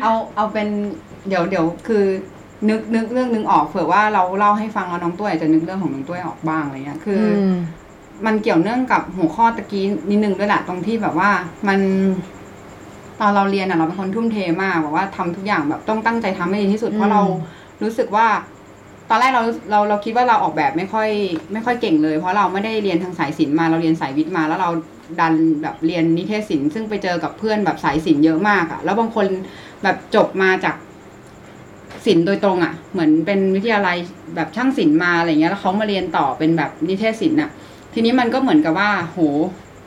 [0.01, 0.67] เอาเอาเป็น
[1.27, 2.03] เดี๋ยวเดี๋ยวคือ
[2.69, 7.55] นึกนึกเรื่องนึงออกเผื่อว่าเราเล่าให้ฟังแล้วน้องตุ้ยอาจจะนึกเรื่องของน้องตุ้ยออกบ้างอะไรเงี้ย คืออม
[8.25, 11.29] มันเกี่ยวเนื่องกับหัวข้อตะกี้นิดนึงด้วยแหละตรงที่แบบว่า
[11.67, 11.79] มัน
[13.19, 17.21] ตอนเราเรียนอะเราเป็นคนทุ่มเทมากแบบว่าทำทุกอย่างแบบต้องตั้งใจทำให้ดีที่สุดเพราะเรา
[17.83, 18.27] รู้สึกว่า
[19.09, 21.09] ตอนแรกเราเราเราคิดว่าเราออกแบบไม่ค่อย
[21.53, 24.69] ไม่ค่อยเก่งเลย เพราะเราไม่ได้เรียนทางสายศิลป์มาเราเรียนสายวิทย์มา แล้วเรา
[25.19, 29.27] ดันแบบเรียนนิเทศศิลป์ซึ่งไปเจอกับเพื่อนแบบสายศิลป์เยอะมากอะแล้วบางคน
[29.83, 30.75] แบบจบมาจาก
[32.05, 33.97] ศิลป์โดยตรงอะเหมือนเป็นวิทยาลัย
[34.35, 37.49] แบบช่างศิลป์มาอะไรเงี้ยแล้วเขามาเรียนต่อเป็นแบบนิเทศศิลป์อะ
[37.93, 39.19] ทีนี้มันก็เหมือนกับว่า โห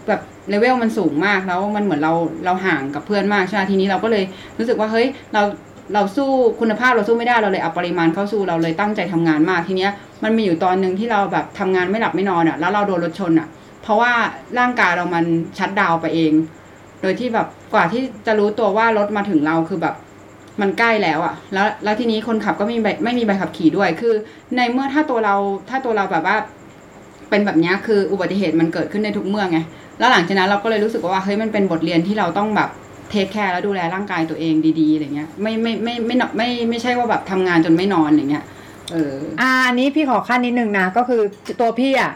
[0.08, 2.12] แบบเลเวลมันสูงมากแล้วมันเหมือนเรา
[2.44, 4.24] เราห่างกับเพื่อนมากใช่ไหมทีนี้เราก็เลย
[4.58, 5.42] รู้สึกว่าเฮ้ยเรา
[5.94, 9.92] เราสู้คุณภาพเราสู้ไม่ได้เราเลยเอาปริมาณเข้าสู้เราเลยตั้งใจทำงานมากทีเนี้ย
[10.24, 13.48] มันมีอยู่ตอนหนึ่งที่เราแบบทำงานไม่หลับไม่นอนอะ แล้วเราโดนรถชนอะ
[13.82, 14.12] เพราะว่า
[14.58, 15.24] ร่างกายเรามัน
[15.58, 16.32] ชัดดาวไปเอง
[17.02, 19.94] โดยที่แบบกว่าที่จะรู้ตัวว่ารถมาถึงเราคือแบบ
[20.60, 24.14] มันใกล้แล้วอะแล้วแล้วทีนี้คนขับก็ไม่มีใบไม่มีใบขับขี่ด้วย คือ
[24.56, 25.34] ในเมื่อถ้าตัวเรา
[25.70, 26.36] ถ้าตัวเราแบบว่า
[27.30, 29.58] เป็นแบบนี้คืออุบัติเหตุมันเกิดขึ้นในทุกเมื่อไง
[29.98, 32.68] แล้วหลังจากนั้นเราก็เลยรู้สึกว่าเฮ้ยมันเป็นบทเรียนที่เราต้องแบบ
[33.10, 38.44] เทคแคร์แล้วดูแลร่างกายตัวเองดีๆอะไรเงี้ยไม่ไม่ไม่ไม่ไม่ไม่ไม่ใช่ว่าแบบทำงานจนไม่นอนอะไรเงี้ย
[38.92, 41.22] เอออ่าอันนี้พี่ขอขั้นนิดนึงนะก็คือ
[41.60, 42.12] ตัวพี่อะ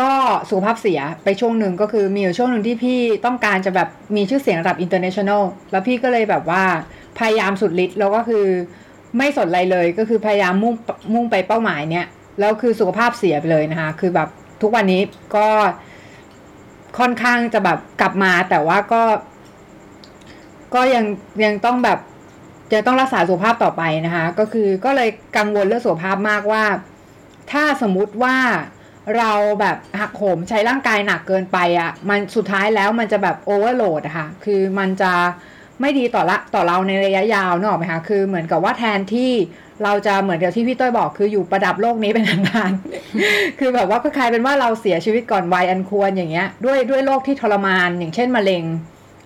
[0.00, 0.12] ก็
[0.48, 6.62] สุขภาพเสียไปช่วงหนึ่งก็คือมีอยู่ช่วงหนึ่งที่พี่ต้องการจะแบบมีชื่อเสียงระดับ international แล้วพี่ก็เลยแบบว่า
[7.18, 8.46] พยายามสุดฤทธิ์แล้วก็คือ
[9.18, 10.74] ไม่สนอะไรเลยก็คือพยายามมุ่ง
[11.14, 12.06] มุ่งไปเป้าหมายเนี้ย
[12.40, 14.28] แล้วคือสุขภาพเสียไปเลยนะคะ คือแบบ
[14.62, 15.02] ทุกวันนี้
[15.36, 15.48] ก็
[16.98, 19.02] ค่อนข้างจะแบบกลับมาแต่ว่าก็
[20.74, 21.04] ก็ยัง
[21.44, 21.98] ยังต้องแบบ
[22.72, 26.64] จะต้องรักษาสุขภาพต่อไปนะคะ ก็คือก็เลยกังวลเรื่องสุขภาพมากว่า
[27.52, 28.36] ถ้าสมมุติว่า
[29.16, 35.12] เราแบบหักโหมใช้ร่างกายหนักเกินไปอะ่ะ มันสุดท้ายแล้วมันจะแบบโอเวอร์โหลดค่ะ คือมันจะ
[35.80, 39.32] ไม่ดีต่อละต่อเราในระยะยาวนึกออกไหมคะ คือเหมือนกับว่าแทนที่
[39.84, 48.64] เราจะเหมือนกับที่พี่ต้อยบอกคืออยู่ประดับโลกนี้เป็นนานๆคือแบบว่าก็กลายเป็นว่าเราเสียชีวิตก่อนวัยอันควรอย่างเงี้ย ด้วยด้วยโรคที่ทรมานอย่างเช่นมะเร็ง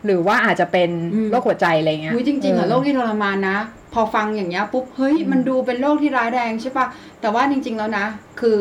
[0.04, 3.58] หรือว่าอาจจะเป็นอืมโรคหัวใจอะไรเงี้ยอุ๊ยจริงๆอะเออโรคที่ทรมานนะ
[3.94, 6.86] พอฟังอย่างเงี้ยปุ๊บเฮ้ยมันดูเป็นโรคที่ร้ายแรงใช่ปะ
[7.20, 8.06] แต่ว่าจริง ๆแล้วนะ
[8.40, 8.56] คือ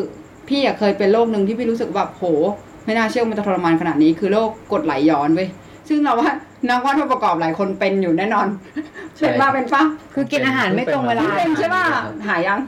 [0.48, 2.24] พี่อะเคยเป็นโรคหนึ่งที่พี่รู้สึกแบบโห
[2.86, 5.50] ไม่น่าเชื่อว่ามันจะทรมานขนาดนี้คือโรคกรดไหลย้อนเว้ย
[5.90, 6.30] ซึ่งเราว่า
[6.70, 8.48] นักวาดผู้ประกอบหลายคนเป็นอยู่แน่นอน
[9.18, 11.86] ใช่ เป็นมาเป็นปะคือกินอาหารไม่ตรงเวลา เป็นใช่ปะ
[12.28, 12.60] หายยัง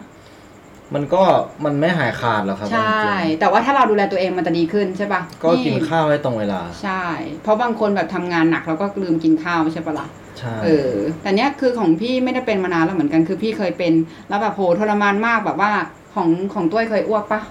[0.94, 1.22] มันก็
[1.66, 7.06] มันไม่หายขาดหรอกครับใช่ จริงแต่ว่าถ้าเราดูแลตัวเองมันจะดีขึ้นใช่ปะๆก็กินข้าวให้ตรงเวลา ใช่
[7.44, 10.08] เพราะบางคนแบบทำงานหนักแล้วก็ลืมกินข้าวใช่ปะล่ะ
[10.40, 13.94] ใช่เออ แต่เนี้ยคือของพี่ไม่ได้เป็นมานานแล้วเหมือนกัน คือพี่เคยเป็น
[14.30, 15.72] แล้วแบบโหทรมานมากแบบว่า
[16.16, 17.42] ของของต้วยเคยอ้วกปะ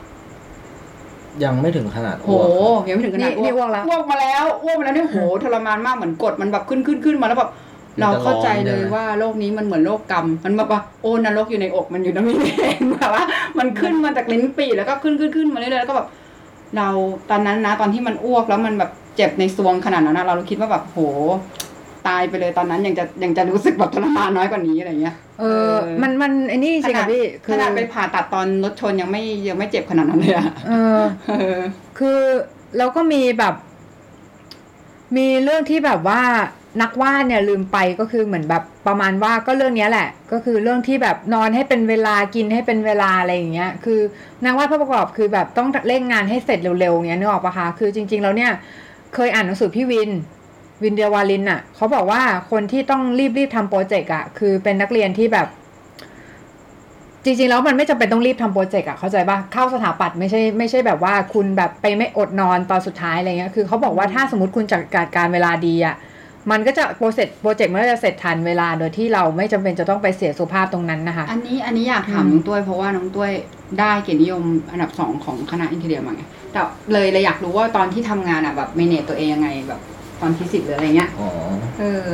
[1.45, 7.51] ยังไม่ถึงขนาดโหอ้วกครับยังไม่ถึงขนาดนี่นี่อ้วกแล้ว อ้วกมาแล้วอ้วกมาแล้วเนี่ยโหทรมานมากเหมือนกดมันแบบขึ้นขึ้นขึ้นมาแล้วแบบ
[8.01, 13.25] เราเข้าใจเลยว่าโรคนี้มันเหมือนโรคกรรม มันแบบว่าโอ้นรกอยู่ในอกมันอยู่ตรงนี้เองแบบว่า
[13.59, 16.09] มันขึ้นมาจากลิ้นปี่แล้วก็ขึ้นขึ้นขึ้นมาเรื่อยๆแล้วก็แบบ
[16.77, 16.89] เรา
[17.31, 20.99] ตอนนั้นนะตอนที่มันอ้วกแล้วมันแบบเจ็บในซวงขนาดนั้นนะเราคิดว่าแบบโห
[22.09, 31.03] ตายไปเลยตอนนั้นยังจะยังจะรู้สึกแบบทรมานน้อยกว่านี้อะไรเงี้ย เออ มันมันไอ้นี่จริงขนาอะดพี่ขนาดไปผ่าตัดตอนรถชนยังไม่ยังไม่เจ็บขนาดนั้นเลยอะเออ
[31.39, 31.61] เออ
[31.99, 32.21] คือ
[32.79, 33.55] แล้วก็มีแบบ
[35.17, 36.23] มีเรื่องที่แบบว่า
[36.83, 44.01] นักวาดเนี่ยลืมไปก็คือเหมือนแบบประมาณว่าก็เรื่องเนี้ยแหละ ก็คือเรื่องที่แบบนอนให้เป็นเวลากินให้เป็นเวลาอะไรอย่างเงี้ย คือ
[44.45, 48.51] นักวาดภาพประกอบคือแบบต้องเร่งงานให้เสร็จเร็วๆเงี้ยนึกออกปะคะคือจริง ๆ แล้วเนี่ย
[49.15, 50.11] เคยอ่านหนังสือพี่วิน
[50.83, 55.49] วินทร์ เลียววาริณอะเขาบอกว่าคนที่ต้องรีบๆทำ project อะคือเป็นนักเรียนที่แบบ
[57.25, 65.97] จริงๆแล้วมันไม่จำเป็นต้องรีบทำ project อะเข้าใจป่ะเข้าสถาปัตย์ไม่ใช่ไม่ใช่แบบว่าคุณแบบไปไม่อดนอนตอนสุดท้ายอะไรเงี้ยคือเขาบอกว่าถ้าสมมติคุณจัดการการเวลาดีอะ
[66.51, 73.33] มันก็จะ project project มันก็จะเสร็จทันเวลาโดยที่เราไม่จำเป็นจะต้องไปเสียสุขภาพตรงนั้นนะคะ อันนี้อันนี้อยากถามอืมน้องต้วยเพราะว่าน้องต้วย
[73.81, 74.43] ได้เกียรตินิยม
[74.73, 76.23] อันดับสองของคณะ interior มาไง
[76.53, 76.61] แต่
[76.93, 79.81] เลยเลยอยากรู้ว่าตอนที่ทำงานอะแบบ manage ตัวเองยังไงแบบ
[80.25, 81.31] ตอน thesis หรืออะไรเงี้ยอ๋อ
[81.79, 82.13] เออ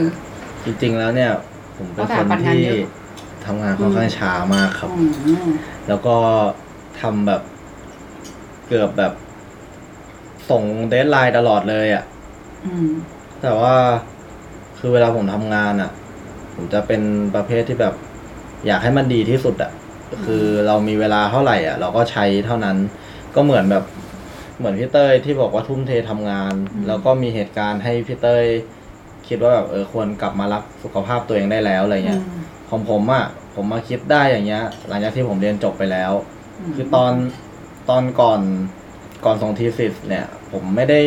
[0.64, 1.30] จริงๆแล้วเนี่ย
[1.76, 2.90] ผมเป็นเพราะคนแต่ปัญหาที่เยอะ
[3.46, 5.02] ทำงานค่อนข้างช้ามากครับอื
[5.46, 5.48] ม
[5.88, 6.16] แล้วก็
[7.00, 7.42] ทำแบบ
[8.66, 9.12] เกือบแบบ
[10.50, 12.04] ส่ง deadline ตลอดเลยอะ่ะ
[12.66, 12.88] อืม
[13.42, 13.74] แต่ว่า
[14.78, 15.90] คือเวลาผมทำงานอะ่ะ
[16.54, 17.02] ผมจะเป็น
[17.34, 17.94] ประเภทที่แบบ
[18.66, 19.70] อยากให้มันดีที่สุดอะ่ะ
[20.24, 22.76] คือเรามีเวลาเท่าไหร่อะ เราก็ใช้เท่านั้น
[23.34, 23.84] ก็เหมือนแบบ
[24.60, 26.54] เหมือนพี่เต้ยที่บอกว่าทุ่มเททำงาน
[26.88, 28.44] แล้วก็มีเหตุการณ์ให้พี่เต้ย
[29.28, 32.22] คิดว่าแบบเออควรกลับมารักสุขภาพตัวเองได้แล้วอะไรเงี้ย
[32.70, 36.12] ของผมอะ่ะผมมาคิดได้อย่างเงี้ย หลังจากที่ผมเรียนจบไปแล้ว
[36.74, 37.12] คือตอน
[37.88, 38.40] ตอนก่อน
[39.24, 41.00] ก่อนส่งทีสิสเนี่ย ผมไม่ได้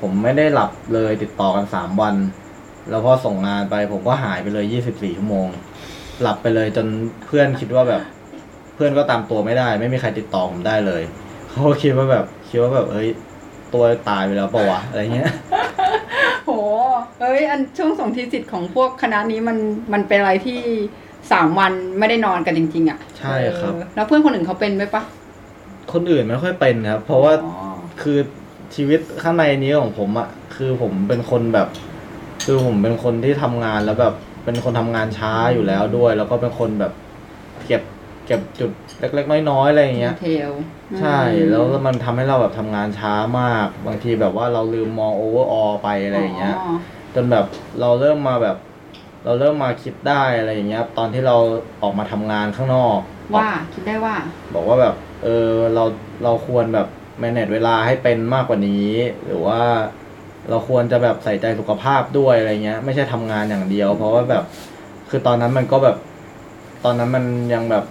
[0.00, 2.14] ผมไม่ได้หลับเลยติดต่อกันสามวัน
[2.90, 5.46] แล้วพอส่งงานไป ผมก็หายไปเลยยี่สิบสี่ชั่วโมง
[6.22, 6.86] หลับไปเลยจน
[7.26, 8.02] เพื่อนคิดว่าแบบ
[8.74, 11.02] เพื่อนก็ตามตัวไม่ได้ ไม่มีใครติดต่อผมได้เลย
[11.48, 13.08] เขาก็คิดว่าแบบ คิดว่าแบบเอ้ย
[13.74, 15.30] ตัวตายไปแล้วปะวะอะไรเงี้ย
[16.44, 16.50] โห
[17.20, 19.56] เอ้ย อันช่วงส่งทีสิทธิ์ของพวกคณะนี้มัน
[19.92, 20.60] มันเป็นอะไรที่
[21.32, 25.02] สามวันไม่ได้นอนกันจริง ๆ อะใช่ครับ เออแล้วเพื่อนคนอื่นเขาเป็นไหมปะ
[25.92, 27.54] คนอื่นไม่ค่อยเป็นครับ เพราะว่าอ๋อ
[28.02, 28.18] คือ
[28.74, 31.68] ชีวิตข้างในนี้ของผมอะคือผมเป็นคนแบบ
[32.44, 36.92] คือผมเป็นคนที่ทำงานแล้วแบบเป็นคนทำงานช้าอยู่แล้วด้วย แล้วก็เป็นคนแบบ
[37.66, 37.82] เก็บ
[38.26, 38.70] เก็บจุด
[39.00, 40.52] เล็กๆน้อยๆอะไรอย่างเงี้ย เทล
[41.00, 41.18] ใช่
[41.50, 46.56] แล้วมันทำให้เราแบบทำงานช้ามาก บางทีแบบว่าเราลืมมองโอเวอร์ออไปอะไรอย่างเงี้ย
[47.14, 47.44] จนแบบ
[47.80, 48.56] เราเริ่มมาแบบ
[49.24, 51.36] เราเริ่มมาคิดได้อะไรอย่างเงี้ย ตอนที่เรา
[51.82, 52.98] ออกมาทำงานข้างนอก
[53.34, 54.16] ว่าคิดได้ว่า
[54.54, 54.94] บอกว่าแบบ
[55.24, 55.84] เออเรา
[56.24, 56.88] เราควรแบบ
[57.22, 58.90] manage เวลาให้เป็นมากกว่านี้
[59.26, 59.60] หรือว่า
[60.50, 64.44] เราควรจะแบบใส่ใจสุขภาพด้วยอะไรเงี้ย ไม่ใช่ทำงานอย่างเดียว เพราะว่าแบบ
[65.10, 65.96] คือตอนนั้นมันก็แบบ
[66.84, 67.24] ตอนนั้นมัน
[67.54, 67.84] ยังแบบ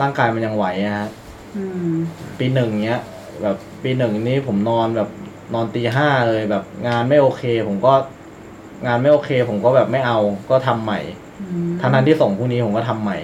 [0.00, 1.08] ร่างกายมันยังไหวอะฮะ
[1.56, 1.94] อืม
[2.38, 3.00] ปีหนึ่งเนี้ย
[3.42, 5.08] แบบปีหนึ่งนี้ผมนอนแบบ
[5.54, 7.94] นอนตีห้าเลยแบบงานไม่โอเค ผมก็
[8.86, 10.18] งานไม่โอเค ผมก็แบบไม่เอา
[10.50, 11.00] ก็ทำใหม่
[11.80, 13.18] ทั้งนั้นที่ส่งพรุ่งนี้ผมก็ทำใหม่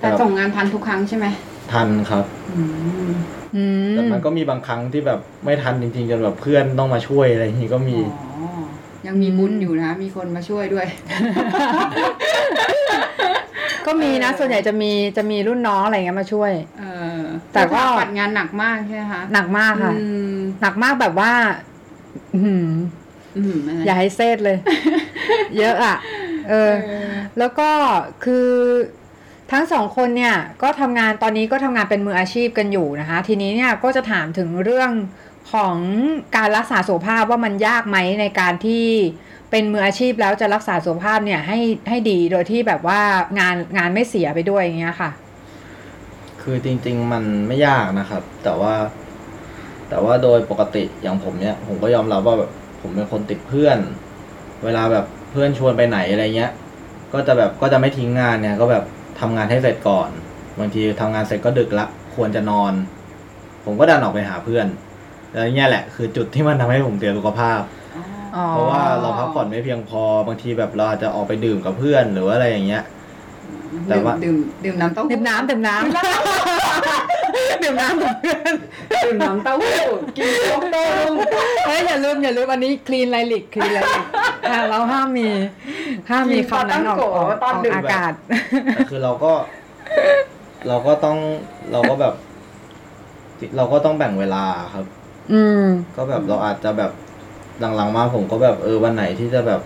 [0.00, 1.26] แต่ส่งงานทันทุกครั้งใช่ไหม
[1.72, 2.24] ทันครับ
[2.56, 2.62] อื
[3.08, 3.12] ม
[3.56, 8.48] อืมแต่มันก็มีบางครั้งที่แบบไม่ทันจริงๆจนแบบเพื่อนต้องมาช่วยอะไรอย่างนี้ก็มีอ๋อ
[9.06, 10.86] ยังมีบุญอยู่นะ มีคนมาช่วยด้วย
[13.88, 16.84] ก็มีนะ ส่วนใหญ่จะมีจะมีรุ่นน้องอะไรเงี้ยมาช่วย เอ
[17.18, 17.20] อ
[17.52, 21.32] แต่ก็ปัดงานหนักมากใช่ไหมคะหนักมากค่ะอืมหนักมากแบบว่า
[22.34, 22.68] อื้อหือ
[23.36, 24.58] อืมอะไรอย่าให้เซตเลย
[25.58, 25.96] เยอะอะ
[26.48, 27.70] เออเออ แล้วก็
[28.24, 28.48] คือ
[29.52, 34.90] ทั้งสองคนเนี่ยก็ทำงานตอนนี้ก็ทำงานเป็นมืออาชีพกันอยู่นะคะ ทีนี้เนี่ยก็จะถามถึงเรื่อง
[35.52, 35.76] ของ
[36.36, 38.86] การรักษาสุขภาพว่ามันยากไหมในการที่
[39.50, 43.00] เป็นมืออาชีพแล้วจะรักษาสุขภาพเนี่ยให้ให้ดีโดยที่แบบว่า
[43.38, 45.10] งานงานไม่เสียไปด้วยอย่างเงี้ยค่ะ
[46.42, 48.74] คือจริง ๆ มันไม่ยากนะครับ แต่ว่า
[49.88, 53.78] แต่ว่าโดยปกติอย่างผมเนี่ย ผมก็ยอมรับว่าแบบผมเป็นคนติดเพื่อน
[54.64, 56.52] เวลาแบบเพื่อนชวนไปไหนอะไรเงี้ย
[57.12, 58.84] ก็จะแบบก็จะไม่ทิ้งงานเนี่ย ก็แบบ
[59.20, 60.08] ทำงานให้เสร็จก่อน
[60.58, 62.72] บางทีทำงานเสร็จก็ดึกละควรจะนอน
[63.64, 64.66] ผมก็ดันออกไปหาเพื่อน
[65.32, 67.60] แล้วเนี่ยแหละ คือจุดที่มันทำให้ผมเสียสุขภาพ
[68.50, 72.82] เพราะว่าเราพักผ่อนไม่เพียงพอบางทีแบบเราอาจจะออกไปดื่มกับเพื่อนหรือว่าอะไรอย่างเงี้ย
[73.88, 78.54] แต่ว่าดื่มดื่มน้ำเต้าหู้ดื่มน้ำดื่มน้ำดื่มน้ำกับเพื่อน
[79.04, 79.78] ดื่มน้ำเต้าหู้
[80.16, 81.14] กินโจ๊กโต้รุ่ง
[81.66, 84.04] เฮ้ยอย่าลืมอย่าลืมอันนี้คลีนไลลิกคลีนไลลิก
[84.70, 85.28] เราห้ามมี
[86.10, 88.12] ห้ามมีคำนั้นออกออกออกอากาศ
[88.74, 89.32] แต่คือเราก็
[90.68, 91.16] เราก็ต้อง
[91.72, 92.14] เราก็แบบ
[93.56, 94.84] เราก็ต้องแบ่งเวลาครับ
[95.32, 95.64] อืม
[95.96, 96.90] ก็แบบเราอาจจะแบบ
[97.60, 99.60] หลังๆมาผมก็แบบเออวันไหนที่จะแบบ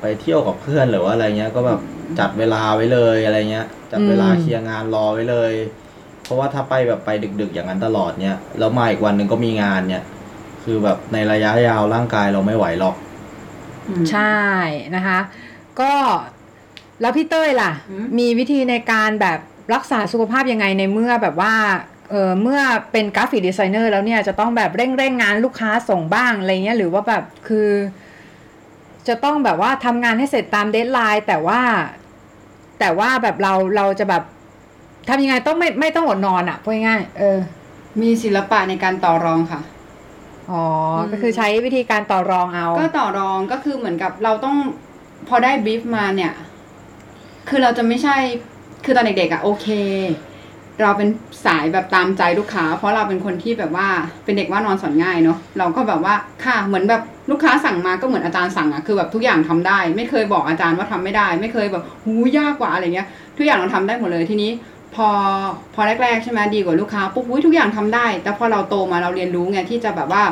[0.00, 1.80] ไปเที่ยวกับเพื่อนหรือว่าอะไรเงี้ยก็แบบ
[2.18, 5.52] จัดเวลาไว้เลยอะไรเงี้ย จัดเวลาอืม clear งานรอไว้เลย
[6.22, 7.10] เพราะว่าถ้าไปแบบไป
[7.40, 10.02] ดึก ๆ อย่างนั้นตลอดเนี่ยแล้วมาอีกวันหนึ่งก็มีงานเนี่ย
[10.64, 12.94] คือแบบในระยะยาวร่างกายเราไม่ไหวหรอก
[14.10, 14.38] ใช่
[14.96, 15.18] นะคะ
[15.80, 15.92] ก็
[17.00, 19.38] แล้วพี่เต้ยล่ะอืมมีวิธีในการแบบ
[19.74, 21.54] รักษาสุขภาพยังไงในเมื่อแบบว่า
[22.10, 22.60] เออเมื่อ
[22.92, 27.68] เป็น graphic designer แล้วเนี่ยจะต้องแบบเร่งเร่งงานลูกค้าส่งบ้างอะไรเงี้ยหรือว่าแบบคือ
[29.08, 31.60] จะต้องแบบว่าทำงานให้เสร็จตาม deadline แต่ว่า
[32.80, 34.22] แต่ว่าแบบเราเราจะแบบ
[35.08, 37.38] ทำยังไงต้องไม่ไม่ต้องอดนอนอะ่ะพูดง่ายๆเออ
[38.02, 39.60] มีศิลปะในการต่อรองค่ะ
[40.50, 40.64] อ๋อ
[40.96, 44.56] อมก็คือใช้วิธีการต่อรองเอา ก็ต่อรองก็คือเหมือนกับเราต้อง
[45.28, 46.32] พอได้ brief มาเนี่ย
[47.48, 48.16] คือเราจะไม่ใช่
[48.84, 49.66] คือตอนเด็กๆอะโอเค
[50.82, 51.08] เราเป็น
[51.46, 53.88] สายแบบตามใจลูกค้า เพราะเราเป็นคนที่แบบว่า
[54.24, 56.14] เป็นเด็กว่านอนสอนง่ายเนาะเราก็แบบว่า
[56.44, 63.06] ค่ะเหมือนแบบลูกค้าสั่งมาก็เหมือนอาจารย์สั่งอะคือแบบทุกอย่างทำได้ ไม่เคยบอกอาจารย์ว่าทำไม่ได้ ไม่เคยแบบหูยยากว่ะอะไรเงี้ย
[63.36, 64.50] ทุกอย่างเราทำได้หมดเลยทีนี้
[64.94, 65.08] พอ
[65.74, 70.22] พอแรกๆใช่ไหมดีกับลูกค้าปุ๊บทุกอย่างทำได้ แต่พอเราโตมาเราเรียนรู้ไงที่จะแบบว่า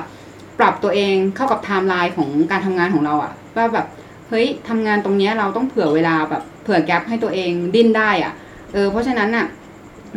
[0.59, 3.87] ปรับตัวเองเข้ากับไทม์ไลน์ของการทำงานของเราอะว่าแบบ
[4.29, 8.33] เฮ้ยทำงานตรงเนี้ยเราต้องเผื่อเวลาแบบเผื่อ gap ให้ตัวเองดิ้นได้อะ
[8.73, 9.47] เออเพราะฉะนั้นอะ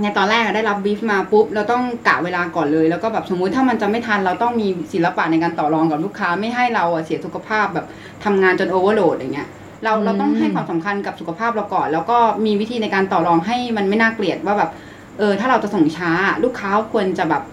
[0.02, 7.86] ในตอนแรกอะได้รับบีฟมาปุ๊บเราต้องกะเวลาก่อนเลย แล้วก็แบบสมมุติถ้ามันจะไม่ทันเราต้องมีศิลปะในการต่อรองกับลูกค้าไม่ให้เราอะเสียสุขภาพแบบ
[8.24, 9.50] ทำงานจนโอเวอร์โหลดอย่างเงี้ย
[9.84, 14.70] เราเราต้องให้ความสำคัญกับสุขภาพเราก่อน แล้วก็มีวิธีในการต่อรองให้มันไม่น่าเกลียดว่าแบบ
[15.18, 16.12] เออถ้าเราจะส่งช้า
[16.44, 17.44] ลูกค้าควรจะแบบ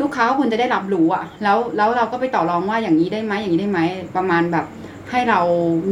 [0.00, 3.80] ลูกค้าก็ควรจะได้รับรู้อะแล้วแล้วเราก็ไปต่อรองว่าอย่างนี้ได้ไหมอย่างนี้ได้ไหม
[4.16, 4.66] ประมาณแบบ
[5.10, 5.40] ให้เรา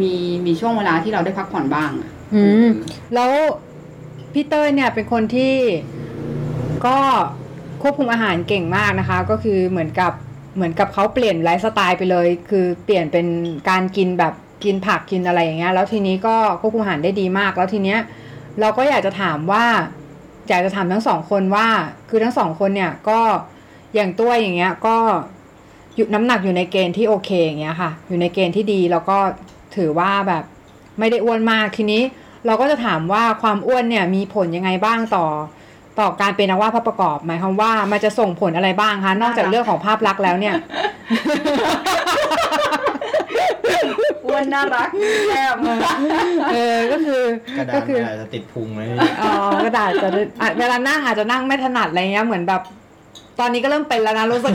[0.00, 0.14] มี
[0.46, 2.68] มีช่วงเวลาที่เราได้พักผ่อนบ้างอะอืม
[3.14, 3.32] แล้ว
[4.32, 5.54] พี่เต้ยเนี่ยเป็นคนที่
[6.86, 6.98] ก็
[7.82, 10.12] ควบคุมอาหารเก่งมากนะคะ ก็คือเหมือนกับ
[10.56, 13.26] เหมือนกับเขาเปลี่ยนไลฟ์สไตล์ไปเลย คือเปลี่ยนเป็น
[13.68, 17.98] การกินแบบกินผักกินอะไรอย่างเงี้ยแล้วทีนี้ก็ควบคุมอาหารได้ดีมาก แล้วทีเนี้ย
[18.60, 19.64] เราก็อยากจะถามว่า
[20.48, 21.68] อยากจะถามทั้งสองคนว่า
[22.08, 23.20] คือทั้งสองคนเนี่ยก็
[23.94, 24.96] อย่างตัวอย่างเงี้ยก็
[25.94, 29.18] อยู่น้ำหนักอยู่ในเกณฑ์ที่โอเคอย่างเงี้ยค่ะ อยู่ในเกณฑ์ที่ดีแล้วก็
[29.76, 30.44] ถือว่าแบบ
[30.98, 32.02] ไม่ได้อ้วนมากทีนี้
[32.46, 35.26] เราก็จะถามว่าความอ้วนเนี่ยมีผลยังไงบ้างต่อ
[36.00, 40.54] ต่อการเป็นนักวาดภาพประกอบ หมายความว่ามันจะส่งผลอะไรบ้างคะนอกจากเรื่องของภาพลักษณ์แล้วเนี่ย
[44.26, 44.88] อ้วนน่ารัก
[45.28, 45.56] แก้ม
[46.52, 47.22] เออก็คือ
[47.58, 48.80] กระดาก็ษคือมันอาจจะติดพุงไหม
[49.22, 49.32] อ๋อ
[49.64, 50.08] กระดาษจะ
[50.40, 52.62] อะเวลานั่งอาจจะนั่งไม่ถนัดอะไรเงี้ยเหมือนแบบ
[53.40, 54.54] ตอนนี้ก็เริ่มเป็นแล้วนะรู้สึก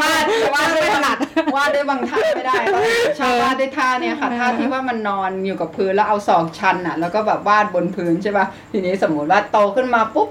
[0.00, 0.24] วาด
[0.54, 1.16] วาดด้วยไม่ถนัด
[1.56, 2.82] วาดด้วยบางท่าไม่ได้ต้อง
[3.20, 10.28] ชอบวาดด้วยท่าเนี่ยค่ะเออท่าที่ว่ามันนอนอยู่กับพื้นแล้วเอาศอกชันอะ แล้วก็แบบวาดบนพื้นใช่ป่ะทีนี้สมมติว่าโตขึ้นมาปุ๊บ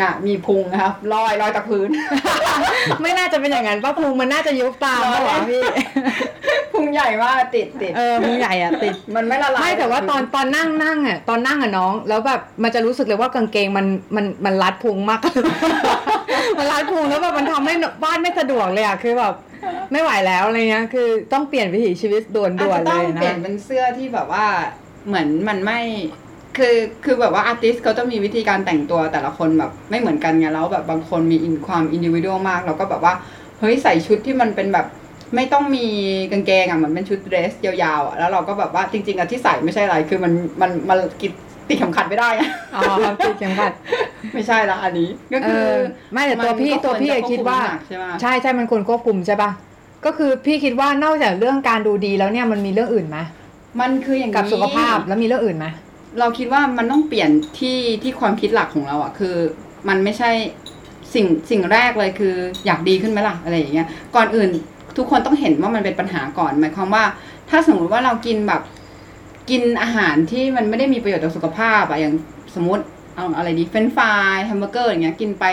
[0.00, 1.88] น่ะมีพุงนะครับลอยลอยจากพื้น
[3.02, 5.62] ไม่น่าจะเป็นอย่างนั้นป้าภูมิมันน่าจะยุบตามรอเหรอเล่นพี่
[6.72, 13.86] พุงใหญ่มากติดติดเออพุงใหญ่อะติดมันไม่ละลายไม่แต่ว่าตอนตอนนั่งนั่งอะตอนนั่งอะน้อง แล้วแบบมันจะรู้สึกเลยว่ากางเกงมัน
[14.16, 15.20] มันมันรัดพุงมาก
[16.58, 17.74] มันรัดพุงแล้วแบบมันทำให้
[18.04, 19.34] บ้านไม่สะดวกเลยอะคือแบบ
[19.92, 24.46] ไม่ไหวแล้วอะไรเงี้ยคือต้องเปลี่ยนวิถีชีวิตด่วนอาจด่วนจะเลต้องยนะเปลี่ยนเป็นเสื้อที่แบบว่า
[25.06, 25.80] เหมือนมันไม่
[26.58, 33.14] คือคือแบบว่าอาร์ติสเขาจะมีวิธีการแต่งตัวแต่ละคนแบบไม่เหมือนกันไงแล้วแบบบางคนมีอินความอินดิวิ a l มาก เราก็แบบว่า
[33.60, 34.86] เฮ้ยใส่ชุดที่มันเป็นแบบ
[35.34, 35.86] ไม่ต้องมี
[36.32, 41.32] กางเกงอะเหมือนเป็นชุดเดรสยาวๆอะแล้วเราก็แบบว่าจริง ๆอะที่ใส่ไม่ใช่อะไรคือมันมันมันกิด
[41.68, 43.72] ติดเข็มขัดไม่ได้อะอ๋อครับติดเข็มขัด
[44.34, 45.76] ไม่ใช่ละอันนี้ก็เอคืออ
[46.12, 49.50] ไม่แต่ตัวพี่มันก็ตัวพี่ควรอะจะคิดว่าควบคุมน้ำหนักใช่ไหมใช่ใช่มันควรควบคุมใช่ปะ
[50.04, 53.18] ก็คือพี่คิดว่านอกจากเรื่องการดูดีแล้วเนี่ยมันมีเรื่องอื่นไหม
[53.80, 55.66] มันคืออย่างนี้กับสุขภาพแล้วมีเรื่องอื่นไหม
[56.20, 59.36] เราคิดว่ามันต้องเปลี่ยนที่ที่ความคิดหลักของเราอะคือ
[59.88, 60.30] มันไม่ใช่
[61.14, 62.34] สิ่งสิ่งแรกเลยคือ
[62.66, 64.50] อยากดีขึ้นไหมล่ะอะไรอย่างเงี้ยก่อนอื่น
[64.96, 67.04] ทุกคนต้องเห็นว่ามันเป็นปัญหาก่อน หมายความว่า
[67.50, 68.62] ถ้าสมมติว่าเรากินแบบ
[69.50, 72.14] กินอาหารที่มันไม่ได้มีประโยชน์ต่อสุขภาพอะอย่าง
[72.54, 72.84] สมมติ
[73.16, 75.44] เอาอะไรดี french fries แฮมเบอร์เกอร์อย่างเงี้ยกินไป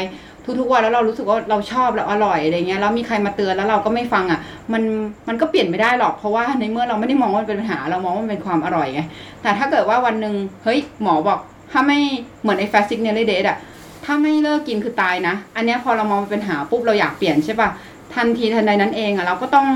[0.59, 4.39] ทุกๆวันแล้วเรารู้สึกว่าเราชอบเราอร่อยอะไรเงี้ยแล้วมีใครมาเตือนแล้วเราก็ไม่ฟังอะ
[4.73, 4.83] มัน
[5.27, 9.01] มันก็เปลี่ยนไม่ได้หรอกเพราะว่าในเมื่อเราไม่ได้มองว่ามันเป็นปัญหาเรามองว่ามันเป็นความอร่อยไง
[9.41, 11.39] แต่ถ้าเกิดว่าวันหนึ่งเฮ้ยหมอบอก
[11.71, 11.99] ถ้าไม่
[12.41, 13.57] เหมือนไอ้แฟซิกเนลเดทอะ
[14.05, 17.69] ถ้าไม่เลิกกินคือตายนะ อันนี้พอเรามองเป็นปัญหาปุ๊บเราอยากเปลี่ยนใช่ปะ
[18.15, 19.67] ทันทีทันใดนั้นเองอะเราก็ต้อง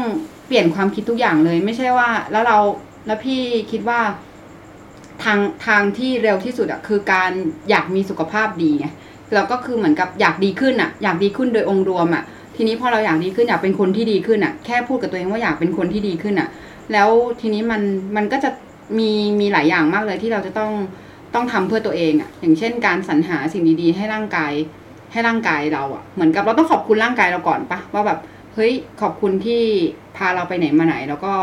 [0.48, 2.58] เปลี่ยนความคิดทุกอย่างเลยไม่ใช่ว่า แล้วเรา
[3.08, 4.00] แล้วพี่คิดว่า
[5.24, 7.32] ทางทางที่เร็วที่สุดอะคือการ
[7.70, 8.88] อยากมีสุขภาพดีไง
[9.34, 12.24] เราก็คือเหมือนกับอยากดีขึ้นอะอยากดีขึ้นโดยองค์รวมอะ
[12.58, 16.50] ทีนี้พอเราอยากดีขึ้นอยากเป็นคนที่ดีขึ้นอะแค่พูดกับตัวเองว่าอยากเป็นคนที่ดีขึ้นอะ
[16.94, 17.10] แล้ว
[17.42, 17.82] ทีนี้มัน
[18.16, 18.50] มันก็จะ
[19.00, 20.72] มีมีหลายอย่างมากเลยที่เราจะต้อง
[21.34, 24.54] ต้องทำเพื่อตัวเองอะอย่างเช่น การสรรหาสิ่งดีๆ ให้ร่างกาย
[25.12, 28.20] ให้ร่างกายเราอะ เหมือนกับเราต้องขอบคุณร่างกายเราก่อนปะว่าแบบ
[28.54, 29.62] เฮ้ยขอบคุณที่
[30.18, 31.34] พาเราไปไหนมาไหนแล้วก็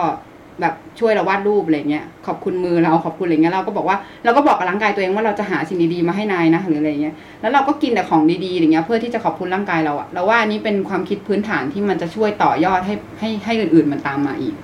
[0.61, 14.55] แบบช่วยเราวาดรูปอะไรเงี้ยขอบคุณมือเราขอบคุณอะไรเงี้ยเราก็บอกว่าเราก็บอกกับร่างกายตัวเองว่าเราจะหาสิ่งดีๆมาให้นายนะหรืออะไรเงี้ยแล้วเราก็กินแต่ของดีๆอย่างเงี้ยเพื่อที่จะขอบคุณร่างกายเราอะเราว่าอันนี้เป็นความคิดพื้นฐานที่มันจะช่วยต่อยอดให้ให้ให้อื่นๆมันตามมาอีก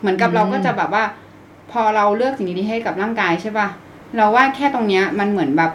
[0.00, 1.04] เหมือนกับอืมเราก็จะแบบว่า
[1.72, 3.68] พอเราเลือกสิ่งดีๆให้กับร่างกายใช่ป่ะ
[4.16, 5.72] เราว่าแค่ตรงเนี้ยมันเหมือนแบบ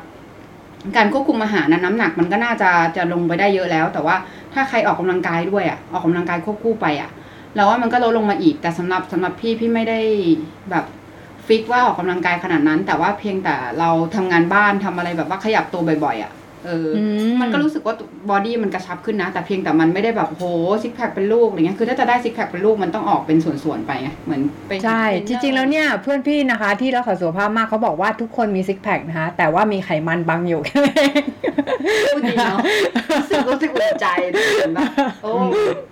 [0.97, 4.15] การควบคุมอาหารนะน้ำหนักมันก็น่าจะจะลงไปได้เยอะแล้ว แต่ว่า
[4.53, 7.09] ถ้าใครออกกำลังกายด้วยอะออกกำลังกายควบคู่ไปอะ
[7.55, 9.99] เราว่ามันก็ลดลงมาอีก แต่สำหรับสำหรับพี่พี่ไม่ได้
[10.71, 10.85] แบบ
[11.47, 16.33] ฟิกว่าออกกำลังกายขนาดนั้น แต่ว่าเพียงแต่เราทำงานบ้านทำอะไรแบบว่าขยับตัวบ่อยๆอะ
[16.65, 17.03] เออออื
[17.41, 17.95] มันก็รู้สึกว่า
[18.29, 20.43] บอดี้มันกระชับขึ้นนะ แต่เพียงแต่มันไม่ได้แบบโห
[20.83, 31.23] ซิกแพคเป็นลูกอะไรเงี้ยคือถ้าจะได้ซิกแพคเป็นลูกมันต้องออกเป็นส่วนๆไปไงเหมือนไปใช่จริงๆแล้วเนี่ยเพื่อนพี่นะคะ ที่รักษาสุขภาพมากเขาบอกว่าทุกคนมีซิกแพคนะคะแต่ว่ามีไขมันบังอยู่แค่นั้นเอง
[32.13, 32.59] พูดดีเนาะ
[33.17, 34.89] รู้สึกรู้สึกอุ่นใจรู้สึกแบบ
[35.23, 35.31] โอ้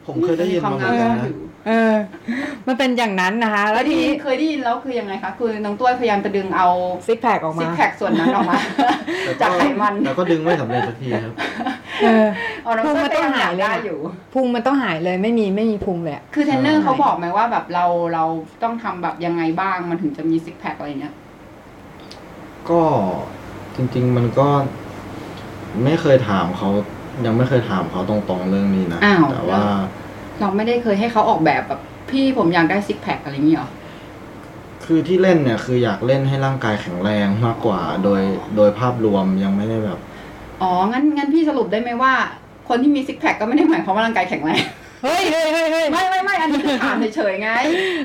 [0.07, 1.93] ผมเคยได้ยินมาเหมือนกันนะ เออ
[2.67, 6.67] มันเป็นอย่างนั้นนะคะ แล้แล้ววทีทีนี้นี้เคยได้ยินแล้วคือยังไงคะ คือน้องต้วยพยายามจะดึงเอา
[7.07, 8.57] ซิกแพคออกซิมากแพคส่วนนั้นออกมา
[9.25, 11.33] แล้วจากไขมันแล้วก็ดึงไม่สำเร็จสักทีครับ
[12.01, 12.27] เออ
[12.63, 13.99] เอาน้องต้วยพุงมันต้องหายเลยได้อะอยู่
[14.33, 18.23] พุงมันต้องหายเลยไม่มีไม่มีพุงเลยอะคือเทรนเนอร์ใช่เขาบอกไหมว่าแบบเราเรา
[18.63, 21.15] ต้องทำแบบยังไงบ้างมันถึงจะมี six pack อะไรเงี้ย
[22.69, 22.81] ก็
[23.75, 24.47] จริง ๆ มันก็
[25.83, 26.69] ไม่เคยถามเขา
[27.25, 29.63] ยังไม่เคยถามเขาตรงๆเรื่องนี้นะอ้าวแต่ว่า
[30.39, 33.69] เราไม่ได้เคยให้เขาออกแบบแบบพี่ผมอยากได้ six pack อะไรอย่างเงี้ยหรอ
[34.85, 38.21] คือที่เล่นเนี่ยคืออยากเล่นให้ร่างกายแข็งแรงมากกว่า โดย
[38.55, 39.99] โดยภาพรวมยังไม่ได้แบบ
[40.61, 42.13] อ๋อ งั้นงั้นพี่สรุปได้ไหมว่า
[42.69, 44.63] คนที่มีซิกแพคก็ไม่ได้หมายความว่าร่างกายแข็งแรง
[45.03, 47.49] เฮ้ยเฮ้ยเฮ้ยเฮ้ยไม่ไม่ไม่อันนี้คือถามเฉยๆไง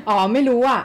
[0.09, 0.80] อ๋อไม่รู้อะ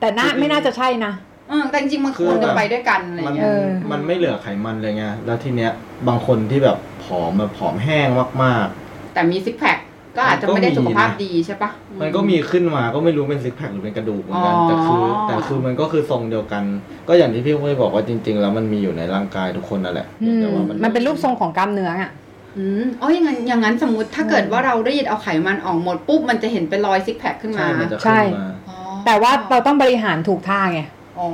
[0.00, 1.12] แต่น่าไม่น่าจะใช่นะ
[1.48, 5.72] เออแต่จริงๆมันควรจะไปด้วยกันอะไรมันเงี้เอยอมันไม่เหลือไขมันเลยไงแล้วทีเนี้ย
[6.08, 8.08] บางคนที่แบบผอมแบบผอมแห้ง
[8.44, 8.66] มาก
[9.14, 9.78] แต่มีซิกแพค
[10.16, 16.64] ก็อาจจะไม่ได้สุขภาพดีใช่ปะๆมันก็มีขึ้นมาก็ไม่รู้เป็นซิกแพคหรือเป็นกระดูกเหมือนกันอ๋อแต่คือ แต่คือมันก็คือทรงเดียวกัน
[17.08, 22.10] ก็อย่างที่พี่พุ้ยบอกว่าจริง ๆ แล้วมันมีอยู่ในร่างกายทุกคนนั่นแหละอืมแต่ว่ามันเป็นรูปทรงของกล้ามเนื้ออะ
[22.58, 30.80] อืมอ๋ออย่างนั้นอย่างนั้นสมมติถ้าเกิดว่าเรารีดเอาไขมันออกหมดปุ๊บมันจะเห็นเป็นรอยซิกแพคขึ้นมาใช่มันจะใช่ขึ้นมาอ๋อแต่ว่าเราต้องบริหารถูกท่าไง
[31.20, 31.30] อ๋อ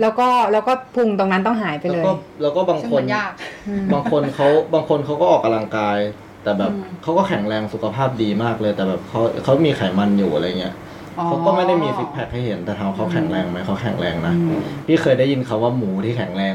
[0.00, 3.32] แล้วก็แล้วก็พุงตรงนั้นต้องหายไปแล้วเลยก็แล้วก็บางซึ่งคนมันยาก
[3.68, 5.98] อืมบางคนเขาบางคนเขาก็ออกกำลังกาย
[6.44, 10.74] แต่แบบอืมเขาก็แข็งแรงสุขภาพดีมากเลย แต่แบบเขาเขามีไขมันอยู่อะไรเงี้ย
[11.18, 16.54] อ๋อเขาก็ไม่ได้มีซิกแพคให้เห็นแต่ถามเขาแข็งแรงไหมเขาแข็งแรงนะอืมพี่เคยได้ยินเขาว่าหมูที่แข็งแรง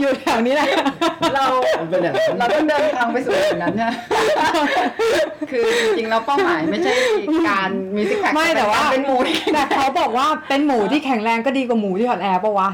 [0.00, 0.68] อยู่แถวนี้แหละ
[1.34, 1.44] เรา
[1.78, 3.92] มันเป็นอย่างนั้นเราต้องเดินทางไปสู่จุดนั้นเนี่ย
[5.50, 6.92] คือจริงๆเราเป้าหมายไม่ใช่
[7.48, 12.70] การมีซิกแพคไม่แต่ว่าเป็นหมูที่แต่เขาบอกว่าเป็นหมูที่แข็งแรงก็ดีกว่าหมูที่ถอดแอร์ปะวะ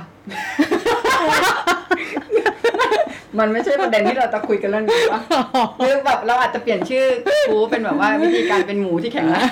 [3.39, 5.21] มันไม่ใช่ประเด็นที่เราจะคุยกันเรื่องนี้ปะ
[5.79, 7.05] หรือแบบเราอาจจะเปลี่ยนชื่อ
[7.49, 9.49] กูเป็นแบบว่าวิธีการเป็นหมูที่แข็งแรง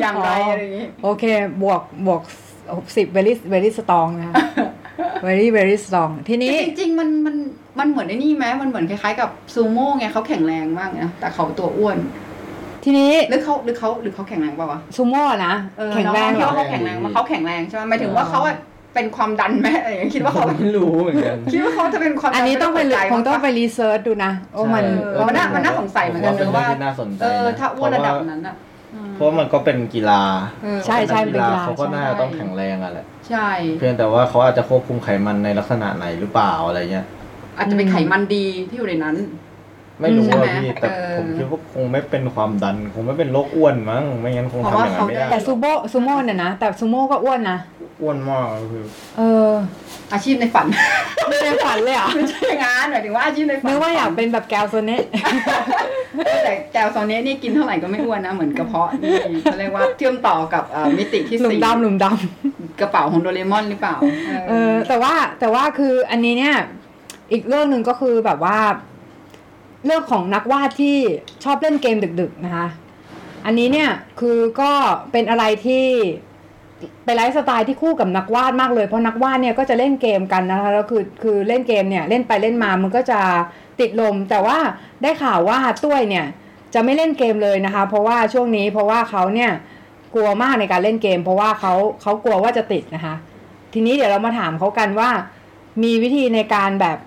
[0.00, 1.24] อย่างไรอะไรอย่างนี้ โอเค
[1.62, 2.20] บวกบวก
[2.96, 4.34] สิบ very very strong นะคะ
[5.26, 7.36] very very strong ทีนี้จริงๆมันมัน
[7.78, 11.98] มันเหมือนไอ้นี่ไหมมันเหมือนคล้ายๆกับซูโม่ไงเขาแข็งแรงมากนะแต่เขาตัวอ้วน
[12.84, 18.56] ทีนี้หรือเขาหรือเขาหรือเขาแข็งแรงเปล่าวะซูโม่นะเออแข็งแรงเหรน้อคิดว่าเขาแข็งแรงมาเขาแข็งแรงใช่ไหมหมายถึงว่าเขาอะ
[18.94, 28.56] เป็นความดันไหมอะไรอย่างเงี้ยคิดว่าเขาไม่รู้เหมือนกันคิดว่าเขาจะเป็นความดัอันนี้ต้องไปม่คงต้องไปรีเสิร์ชดูนะโอ้มันเออมันน่ามันน่าสงสัยเหมือนกันผว่าเป็นว่าเรื่องที่น่าสนใจเออนะถ้าอ้วนระดับนั้นอะ
[29.14, 30.22] เพราะว่ามันก็เป็นกีฬา
[30.62, 37.06] เออใช่ใช่เป็นเป็นกีกีฬาฬาเขาก็น่าจะใช่ต้องแข็งแรงอะแหละใช่ เพียงแต่ว่าเขาอาจจะควบคุมไขมันในลักษณะไหนหรือเปล่าอะไรเงี้ย
[37.56, 39.16] อาจจะเป็นไขมันดีที่อยู่ในนั้น
[40.00, 47.58] ไม่รู้ใช่ไหมอะพี่แต่เออผมคิดว่าคงไม่เป็นความดัน คงไม่เป็นโรคอ้วนมั้งไม่งั้นคงเพทำราะอว่าย่างนั้นไม่เขาได้ได้แต่ซูโม่ซูโม่เนี่ยนะแต่ซูโม่ก็อ้วนนะ
[48.02, 48.84] อ้วนมากคือ
[49.16, 49.50] เออ
[50.12, 50.66] อาชีพในฝัน
[51.28, 55.04] ไม่ได้ฝันเลยอะไม่ใช่อย่างนั้นหมายถึงว่าอาชีพในฝันนึกว่าอยากเป็นแบบแกวโซเนะ
[56.44, 62.04] แต่แกวโซเนี้นี่กินเท่าไหร่ก็ไม่อ้วนนะเหมือนกระเพาะนี่เขาเรียกว่าเชื่อมต่อกับเอ่อมิติที่หลุมสี่ดำหลุมด
[62.80, 66.56] กระเป๋าของโดเรมอนหรือเปล่าำเออ แต่ว่าแต่ว่าคืออันนี้เนี่ย
[67.32, 68.58] อีกเรื่องหนึ่งก็คือแบบว่า
[69.86, 70.96] เรื่องของนักวาดที่
[71.44, 72.66] ชอบเล่นเกมดึกๆนะคะ
[73.46, 74.72] อันนี้เนี่ยคือก็
[75.12, 75.86] เป็นอะไรที่
[77.04, 83.20] เป็นไลฟ์สไตล์ที่คู่กับนักวาดมากเลยเพราะนักวาดเนี่ยก็จะเล่นเกมกันนะคะแล้วคือคือเล่นเกมเนี่ยเล่นไปเล่นมามันก็จะ
[83.80, 84.58] ติดลม แต่ว่า
[85.02, 86.26] ได้ข่าวว่าตุ้ยเนี่ย
[86.74, 89.50] จะไม่เล่นเกมเลยนะคะ เพราะว่าช่วงนี้เพราะว่าเขาเนี่ย
[90.14, 91.72] กลัวมากในการเล่นเกม เพราะว่าเขา
[92.02, 93.14] เขากลัวว่าจะติดนะคะ
[93.72, 95.10] ทีนี้เดี๋ยวเรามาถามเขากันว่า
[95.82, 96.98] มีวิธีในการแบบ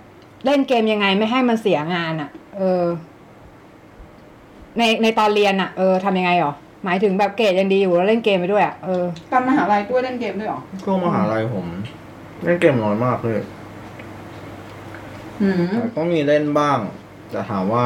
[0.45, 2.83] เล่นเกมยังไงไม่ให้มันเสียงานอะ่ะ เออ
[4.77, 6.53] ในในตอนเรียนอะ่ะเออทำยังไงหรอ
[6.85, 11.65] หมายถึงแบบเกรดยังดีอยู่แล้วเล่นเกมไปด้วยอะ่ะเออตอนมหาลัยด้วยเล่นเกมด้วยเหรอก็มหาลัยผม
[12.43, 13.41] เล่นเกมน้อยมากเลย
[15.41, 16.79] อืมแต่ก็มีเล่นบ้าง
[17.31, 17.85] แต่ถามว่า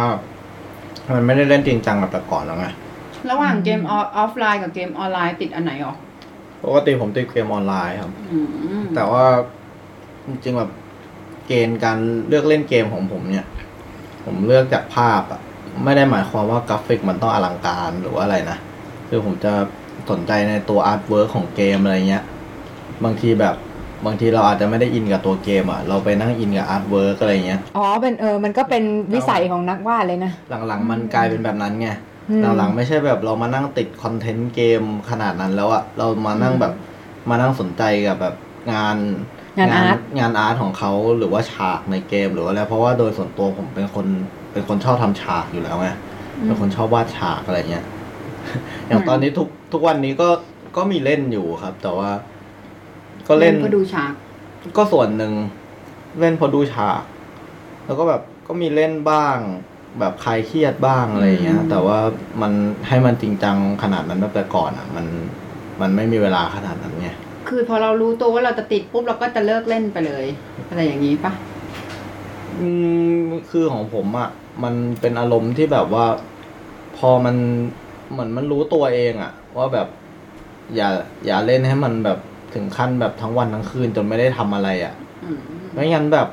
[1.14, 2.68] มันไม่ได้เล่นจริงจังแบบแต่ก่อนแล้วไง
[3.30, 5.96] ระหว่างเกมออฟไลน์กับเกมออนไลน์ติดอันไหนหรอ
[6.64, 8.40] ปกติผมติดเกมออนไลน์ครับอื
[8.80, 9.26] มแต่ว่า
[10.28, 10.72] จริงๆแบบ
[11.48, 11.98] เกณฑ์การ
[12.28, 13.48] เลือกเล่นเกมของผมเนี่ย
[14.26, 15.42] ผมเลือกจากภาพอะ
[15.84, 18.58] ไม่ได้หมายความว่ากราฟิกมันต้องอลังการหรือว่าอะไรนะ
[19.10, 19.54] คือผมจะ
[20.10, 22.24] สนใจในตัว artwork ของเกมอะไรเงี้ย
[23.04, 23.56] บางทีแบบ
[24.06, 30.32] บางทีเราอาจจะไม่ได้ in กับตัวเกมอะเราไปนั่ง in กับ artwork อะไรเงี้ย อ๋อ เป็นเออ มันก็เป็นวิสัยของนักวาดเลยนะ
[30.68, 31.90] หลังๆ มันกลายเป็นแบบนั้นไง
[32.30, 36.74] อืมหลังๆ ไม่ใช่แบบเรามานั่งติด content เกมขนาดนั้นแล้วอะเรามานั่งแบบ
[37.30, 38.36] มานั่งสนใจกับแบบ
[38.74, 38.98] งาน
[39.58, 44.06] งานอาร์ตงานอาร์ตของเขาหรือว่าฉากในเกมหรือว่าอะไรเพราะว่าโดยส่วนตัวผมเป็นคน
[44.52, 45.90] เป็นคนชอบทำฉากอยู่แล้วไง
[46.46, 47.86] เป็นคนชอบวาดฉากอะไรเงี้ย
[48.88, 50.30] อย่างตอนนี้ทุกทุกวันนี้ก็
[50.78, 52.12] ก็มีเล่นอยู่ครับ แต่ว่า
[53.28, 54.14] ก็เล่นก็ดูฉาก
[54.78, 55.34] ก็ส่วนหนึ่ง
[56.20, 57.02] เล่นเพอดูฉาก
[57.86, 59.38] แล้วก็แบบก็มีเล่นบ้าง
[60.00, 62.00] แบบคลายเครียดบ้างอะไรอย่างเงี้ยอืมแต่ว่า
[62.42, 62.52] มัน
[62.88, 65.06] ให้มันจริงจังขนาดนั้นแบบแต่ก่อนอะ มัน
[65.82, 67.10] มันไม่มีเวลาขนาดนั้นไง
[67.50, 70.26] คือพอเรารู้ตัวว่าเราจะติดปุ๊บเราก็จะเลิกเล่นไปเลย
[70.70, 71.32] อะไรอย่างนี้ปะ
[72.60, 72.68] อื
[73.18, 74.30] มคือของผมอะ
[74.64, 76.06] มันเป็นอารมณ์ที่แบบว่า
[76.98, 77.36] พอมัน
[78.12, 79.88] เหมือนมันรู้ตัวเองอะ ว่าแบบ
[80.76, 80.90] อย่า
[81.26, 82.20] อย่าเล่นให้มันแบบ
[82.54, 85.40] ถึงขั้นแบบทั้งวันทั้งคืนจนไม่ได้ทำอะไรอะอืม
[85.74, 86.28] ไม่งั้นแบบ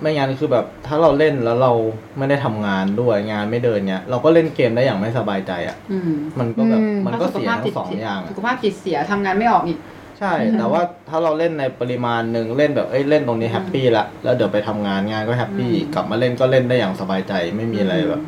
[0.00, 1.72] ไม่งั้นคือแบบ ถ้าเราเล่นแล้วเรา
[2.18, 9.78] ไม่ได้ทำงานด้วยงานไม่เดินเนี้ยเราก็เล่นเกมได้อย่างไม่สบายใจอะอืมมันก็แบบอืมมันก็เสียทั้งสองเสีอย่างอะสุขภาพจิตเสียทำงานไม่ออกอีก
[10.18, 18.22] ใช่ แต่ว่าถ้าเราเล่นในปริมาณหนึ่งเล่นแบบเอ้ยเล่นตรงนี้ happy ละแล้วเดี๋ยวไปทำงานงานก็ happy อืมกลับมาเล่นก็เล่นได้อย่างสบายใจไม่มีอะไรแบบ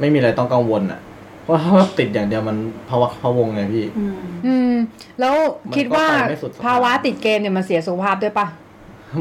[0.00, 1.00] ไม่มีอะไรต้องกังวลอะ
[1.44, 2.56] เพราะว่าติดอย่างเดียวมัน
[2.88, 4.14] ภาวะพะวงไงพี่ อืม
[4.46, 4.72] อืม
[5.20, 5.34] แล้ว
[5.68, 8.46] มันก็คิดว่าไปไม่สุดสะพานภาวะติดเกมเนี่ยมันเสียสุขภาพด้วยปะ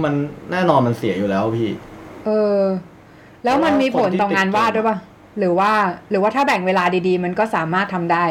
[0.04, 0.14] มัน
[0.52, 1.70] แน่นอนมันเสียอยู่แล้วพี่
[2.26, 2.30] เอ
[2.60, 2.62] อ
[3.44, 4.98] แล้วมันมีผลต่องานวาดด้วยปะ
[5.40, 5.72] หรือว่า
[6.10, 8.26] หรือว่าถ้าแบ่งเวลาดีๆ มันก็สามารถทำได้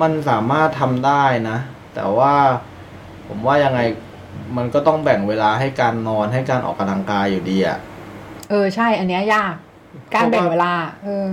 [0.00, 1.58] มันสามารถทำได้นะ
[1.94, 2.32] แต่ว่า
[3.28, 3.80] ผมว่ายังไง
[4.56, 7.78] มันก็ต้องแบ่งเวลาให้การนอนให้การออกกำลังกายอยู่ดีอะ
[8.50, 9.54] เออใช่ อันเนี้ยยาก
[10.14, 10.72] การแบ่งเวลา
[11.04, 11.26] เออ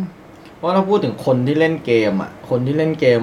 [0.58, 3.22] เพราะถ้าพูดถึงคนที่เล่นเกมอะคนที่เล่นเกม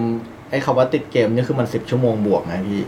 [0.50, 2.82] ไอ้คำว่าติดเกมนี่คือมันสิบชั่วโมงบวกนะพี่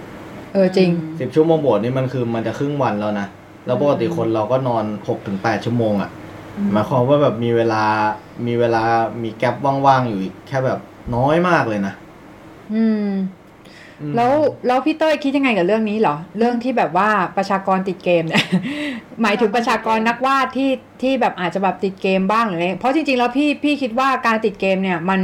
[0.52, 0.90] เออจริง
[1.20, 3.26] สิบชั่วโมงบวกนี่มันคือมันจะครึ่งวันแล้วนะ
[3.66, 6.10] แล้วปกติคนเราก็นอนหกถึงแปดชั่วโมงอะ
[6.72, 7.84] หมายความว่าแบบมีเวลา
[8.46, 8.82] มีเวลา
[9.22, 9.54] มีแกลบ
[9.86, 10.78] ว่างๆอยู่อีกแค่แบบ
[11.14, 11.94] น้อยมากเลยนะ
[12.74, 13.18] อืมอืม
[14.16, 14.32] แล้ว
[14.66, 18.44] แล้วพี่เต้ยคิดยังไงกับเรื่องนี้เหรอ เรื่องที่แบบว่าประชากรติดเกมเนี่ย
[19.22, 20.70] หมายถึงประชากรนักวาดที่
[21.02, 25.20] ที่แบบอาจจะแบบติดเกมบ้างหรืออะไรเพราะจริงๆแล้วพี่พี่คิดว่าการติดเกมเนี่ยมัน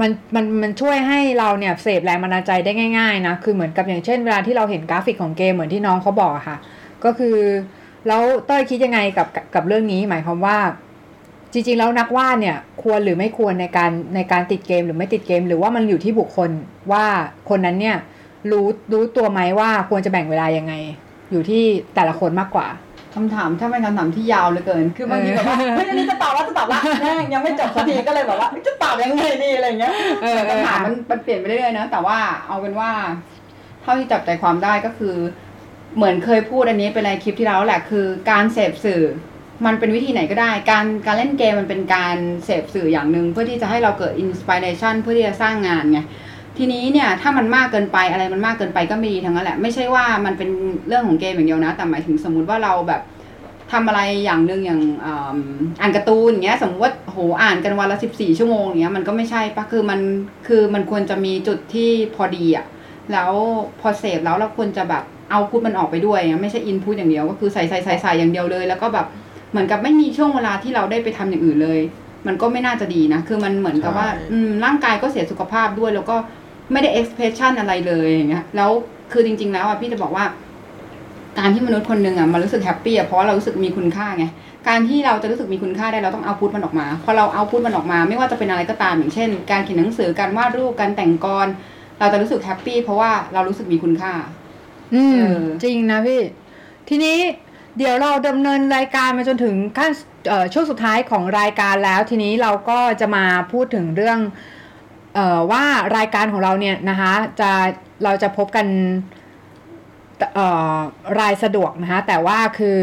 [0.00, 6.56] มันมันมันช่วยให้เราเนี่ยเสพแรงบันดาลใจได้ง่ายๆนะคือเหมือนกับอย่างเช่นเวลาที่เราเห็นกราฟิกของเกมเหมือนที่น้องเขาบอกค่ะ
[7.04, 7.36] ก็คือ
[8.08, 10.58] แล้วเต้ยคิดยังไงกับกับเรื่องนี้ หมายความว่า
[11.52, 16.50] จริงๆ แล้วนักวาดเนี่ยควรหรือไม่ควรในการในการติดเกมหรือไม่ติดเกม หรือว่ามันอยู่ที่บุคคล
[16.92, 17.04] ว่า
[17.48, 17.96] คนนั้นเนี่ย
[18.50, 20.74] รู้รู้ตัวไหมว่าควรจะแบ่งเวลายังไง
[21.30, 21.62] อยู่ที่
[21.94, 22.66] แต่ละคนมากกว่า
[23.14, 29.92] คำถามถ้าเป็นคำถามที่ยาวเหลือเกิน คือบางทีแบบว่าเฮ้ยอันนี้จะตอบว่าจะตอบว่าแม่งยังไม่จบสักทีก็เลยแบบว่าจะตอบยังไงดีอะไรเงี้ย
[30.22, 32.90] เออคำถามมันมันเปลี่ยนไปเรื่อยๆนะแต่ว่าเอาเป็นว่า
[33.82, 35.16] เท่าที่จับใจความได้ก็คือ
[35.96, 39.02] เหมือนเคยพูดอันนี้เป็นในคลิปที่แล้วแหละคือการเสพสื่อ
[39.66, 46.00] มันเป็นวิธีไหนก็ได้ การการเล่นเกมมันเป็นการเสพสื่ออย่างหนึ่งเพื่อที่จะให้เราเกิดอินสปิเรชันเพื่อที่จะสร้างงานไง
[46.58, 50.50] ทีนี้เนี่ยถ้ามันมากเกินไปอะไรมันมากเกินไปก็ไม่ดีทั้งนั้นแหละ ไม่ใช่ว่ามันเป็น
[50.88, 53.02] เรื่องของเกมอย่างเดียวนะ แต่หมายถึงสมมุติว่าเราแบบ
[53.72, 55.38] ทำอะไรอย่างหนึ่งอย่างอ่า
[55.80, 60.00] อ่านการ์ตูนอย่างเงี้ยสมมติว่าโหอ่านกันวันละสิบสี่ชั่วโมงอย่างเงี้ยมันก็ไม่ใช่ปะคือมัน
[60.46, 62.66] คือมันควรจะมีจุดที่พอดีอะ
[63.12, 63.30] แล้ว
[63.80, 69.06] พอเสพแล้วเราควรจะแบบเอาพุทมันออกไปด้วยไม่ใช่อินพุตอย่างเดียวก็คือใส่ใส่ใส่ใส่อย่างเดียวเลย แล้วก็แบบ
[69.50, 71.80] เหมือนกับไม่มีช่วงเวลาที่เราได้ไปทำอย่างอื่นเลย
[72.26, 76.16] มันก็ไม่น่าจะดีนะ คือมันเหมือนกับว่าใช่อืมร่างกายก็เสียสุขภาพด้วย แล้วก็
[76.72, 78.70] ไม่ได้ expression อะไรเลยอย่างเงี้ยแล้ว
[79.12, 80.24] คือจริง ๆ แล้วอะพี่จะบอกว่า
[81.38, 84.24] การที่มนุษย์คนหนึ่งอะมันรู้สึก happy อะเพราะว่าเรารู้สึกมีคุณค่าไง
[84.68, 91.46] การที่เราจะรู้สึกมีคุณค่าได้เราต้อง output มันออกมา พอเรา output มันออกมา ไม่ว่าจะเป็นอะไรก็ตามอย่างเช่น การเขียนหนังสือการวาดรูปการแต่งกลอน
[91.98, 94.12] เราจะรู้สึก happy เพราะว่าเรารู้สึกมีคุณค่า
[94.94, 96.20] อืมเออจริงนะพี่
[96.88, 97.18] ทีนี้
[97.80, 99.90] เดี๋ยวเราดำเนินรายการมาจนถึงขั้น
[100.52, 104.18] ช่วงสุดท้ายของรายการแล้ว ทีนี้เราก็จะมาพูดถึงเรื่อง
[105.16, 105.64] ออว่า
[105.96, 107.50] รายการของเราเนี่ยนะคะจะ
[108.04, 108.66] เราจะพบกัน
[111.20, 112.78] รายสะดวกนะคะแต่ว่าคือ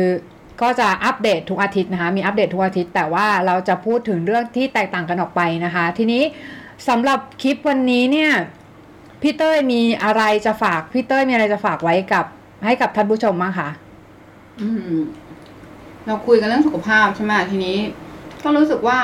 [0.62, 6.24] ก็จะอัปเดตทุกอาทิตย์นะคะมีอัปเดตทุกอาทิตย์ แต่ว่าเราจะพูดถึงเรื่องที่แตกต่างกันออกไปนะคะ ทีนี้
[6.88, 8.32] สำหรับคลิปวันนี้เนี่ย
[9.22, 12.26] พี่เต้ยมีอะไรจะฝากพี่เต้ยมีอะไรจะฝากไว้กับ
[12.66, 13.70] ให้กับท่านผู้ชมบ้างคะ
[16.08, 17.78] เราคุยกันเรื่องสุขภาพใช่ไหมทีนี้
[18.43, 18.99] ก็รู้สึกว่า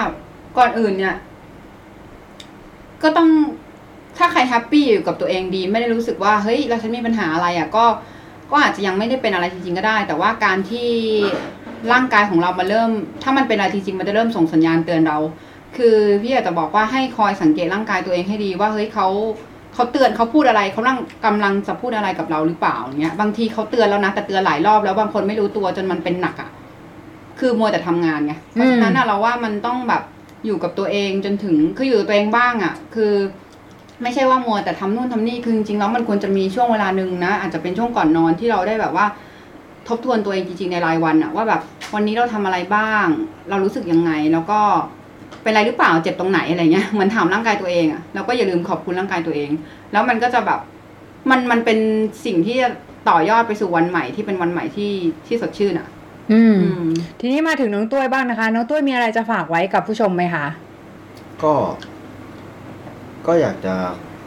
[0.57, 1.15] ก่อนอื่นเนี่ย
[3.03, 3.29] ก็ต้อง
[4.17, 7.85] ถ้าใครแฮปปี้อยู่กับตัวเองดี ไม่ได้รู้สึกว่าเฮ้ยเราฉันมีปัญหาอะไรอะ่ะ ก็
[8.51, 10.89] ก็อาจจะยังไม่ได้เป็นอะไรจริงๆก็ได้ แต่ว่าการที่
[11.91, 12.89] ร่างกายของเรามาเริ่ม
[13.23, 15.17] ถ้ามันเป็นอะไรจริงๆมันจะเริ่มส่งสัญญาณเตือนเรา
[15.77, 19.07] คือพี่อยากจะบอกว่าให้คอยสังเกตร่างกายตัวเองให้ดีว่าเฮ้ยเขา
[19.73, 26.49] เขาเตือนเขาพูดอะไรเขาลังกำลังจะพูดอะไรกับเราหรือเปล่าอย่างเงี้ยบางทีเขาเตือนแล้วนะแต่เตือนหลายรอบแล้วบางคนไม่รู้ตัวจนมันเป็นหนักอะ่ะ
[27.39, 30.03] คือมัวแต่ทำงานไงเพราะฉะนั้นอะเราว่ามันต้องแบบ
[30.45, 33.13] อยู่กับตัวเองจนถึงคืออยู่กับตัวเองบ้างอะ่ะ คือ
[34.03, 39.05] ไม่ใช่ว่ามัวแต่ทำนู่นทำนี่คือจริงๆแล้วมันควรจะมีช่วงเวลาหนึ่งนะอาจจะเป็นช่วงก่อนนอนที่เราได้แบบว่า
[39.87, 41.61] ทบทวนตัวเองจริงๆในรายวันอะว่าแบบ
[41.93, 43.05] วันนี้เราทำอะไรบ้าง
[43.49, 44.59] เรารู้สึกยังไงแล้วก็
[45.43, 49.49] เป็นอะไรหรือเปล่าเจ็บตรงไหนอะไรเงี้ยเหมือนถามร่างกายตัวเองอะแล้วก็อย่าลืมขอบคุณร่างกายตัวเอง
[49.91, 50.59] แล้วมันก็จะแบบ
[51.29, 51.79] มันมันเป็น
[52.25, 52.69] สิ่งที่จะ
[53.09, 54.91] ต่อยอดไปสู่วันใหม่ที่เป็นวันใหม่ที่
[55.27, 55.87] ที่สดชื่นอะ
[56.31, 56.85] อืมอืม
[57.19, 60.45] ทีนี้มาถึงน้องตุ้ยบ้างนะคะ น้องตุ้ยมีอะไรจะฝากไว้กับผู้ชมไหมคะ
[61.43, 61.53] ก็
[63.27, 63.73] ก็อยากจะ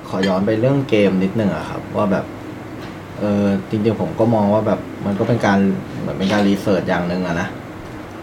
[0.08, 2.24] ขอย้อนไปเรื่องเกมนิดนึงอะครับ ว่าแบบ
[3.20, 5.58] เออจริงๆผมก็มองว่าแบบ มันก็เป็นการ
[6.00, 7.48] เหมือนเป็นการรีเสิร์ชอย่างหนึ่งอะนะ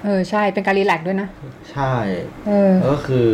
[0.04, 1.28] เออใช่เป็นการรีแลกซ์ด้วยนะ
[1.72, 1.94] ใช่
[2.48, 3.28] เออก็คือ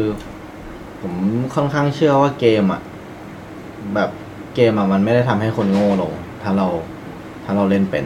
[1.01, 1.13] ผม
[1.55, 2.81] ค่อนข้างเชื่อว่าเกมอะ
[3.95, 4.09] แบบ
[4.55, 6.13] เกมอะมันไม่ได้ทำให้คนโง่ลง
[6.43, 6.67] ถ้าเรา
[7.45, 8.05] ถ้าเราเล่นเป็น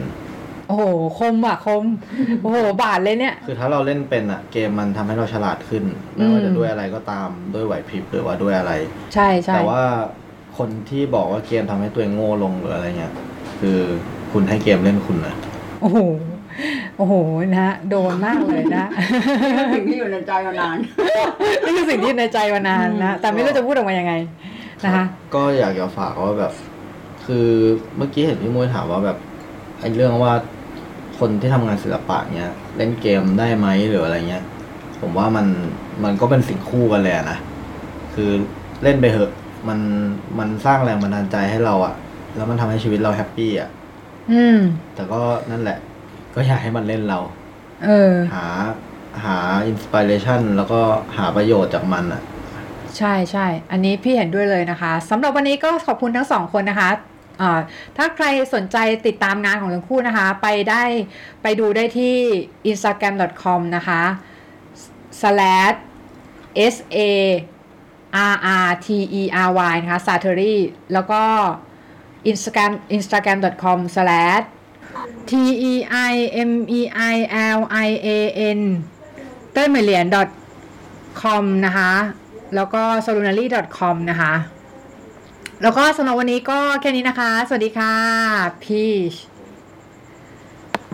[0.68, 0.84] โอ้โห
[1.18, 1.84] คมอะคม
[2.42, 5.84] โอ้โหบาดเลยเนี่ย คือถ้าเราเล่นเป็นอะเกมมันทำให้เราฉลาดขึ้น
[6.14, 8.72] ไม่ว่าอืจะมด้วยอะไรก็ตามด้วยไหวพริบหรือว่าด้วยอะไร
[9.14, 9.82] ใช่ใช่แต่ว่า
[10.58, 13.14] คนที่บอกว่าเกมทำให้ตัวเองโง่ลงหรืออะไรเงี้ย
[13.60, 13.78] คือ
[14.32, 15.34] คุณให้เกมเล่นคุณนะ
[15.80, 15.98] โอ้โห
[16.96, 17.14] โอ้โห
[17.50, 18.86] นะฮะโดนมากเลยนะ
[19.74, 20.76] สิ่งที่อยู่ในใจมานาน
[21.64, 24.14] นี่คือสิ่งที่ในใจมานานนะแต่ไม่รู้จะพูดออกมายังไง
[24.84, 26.52] นะคะก็อยากจะฝากว่าแบบ
[27.26, 27.48] คือ
[27.96, 29.18] เมื่อกี้เห็นพี่มุ้ยถามว่าแบบ
[29.80, 30.32] ไอ้เรื่องว่า
[31.18, 34.44] คนที่ทำงานศิลปะเนี้ยเล่นเกมได้ไหมหรืออะไรเงี้ย
[35.00, 35.46] ผมว่ามัน
[36.04, 37.38] มันก็เป็นสิ่งคู่กันเลยอะนะ
[38.14, 38.30] คือ
[38.82, 39.30] เล่นไปเถอะ
[39.68, 39.78] มัน
[40.38, 41.94] มันสร้างแรงบันดาลใจให้เราอะ
[42.36, 43.68] แล้วมันทำให้ชีวิตเราแฮปปี้อะ
[44.32, 44.58] อืม
[44.94, 45.78] แต่ก็นั่นแหละ
[46.34, 47.18] ก็อยากให้มันเล่นเรา
[47.84, 48.46] เออ หา
[49.24, 50.80] หาอินสปิเรชันแล้วก็
[51.16, 52.22] หาประโยชน์จากมันอะ
[52.98, 56.90] ใช่ใช่ อันนี้พี่เห็นด้วยเลยนะคะสำหรับวันนี้ก็ขอบคุณทั้งสองคนนะคะ
[57.40, 57.60] อ่า
[57.96, 58.76] ถ้าใครสนใจ
[59.06, 60.82] ติดตามงานของทั้งคู่นะคะ ไปได้
[61.42, 62.16] ไปดูได้ที่
[62.70, 64.02] instagram.com นะคะ
[65.20, 65.76] slash
[66.74, 66.98] s a
[68.32, 68.34] r
[68.66, 68.88] r t
[69.20, 70.56] e r y นะคะ s a t e r y
[70.92, 71.22] แล้วก็
[72.30, 74.44] instagram instagram.com slash
[75.30, 75.32] t
[75.72, 75.74] e
[76.12, 76.14] i
[76.48, 76.80] m e
[77.14, 77.16] i
[77.58, 78.08] l i a
[78.58, 78.60] n
[79.52, 80.06] เต้ยเหมยเหรียญ
[81.20, 81.92] com นะคะ
[82.54, 84.34] แล้วก็ solunary com นะคะ
[85.62, 87.94] แล้วก็สำหรับวันนี้ก็แค่นี้นะคะ สวัสดีค่ะ
[88.62, 89.14] พีช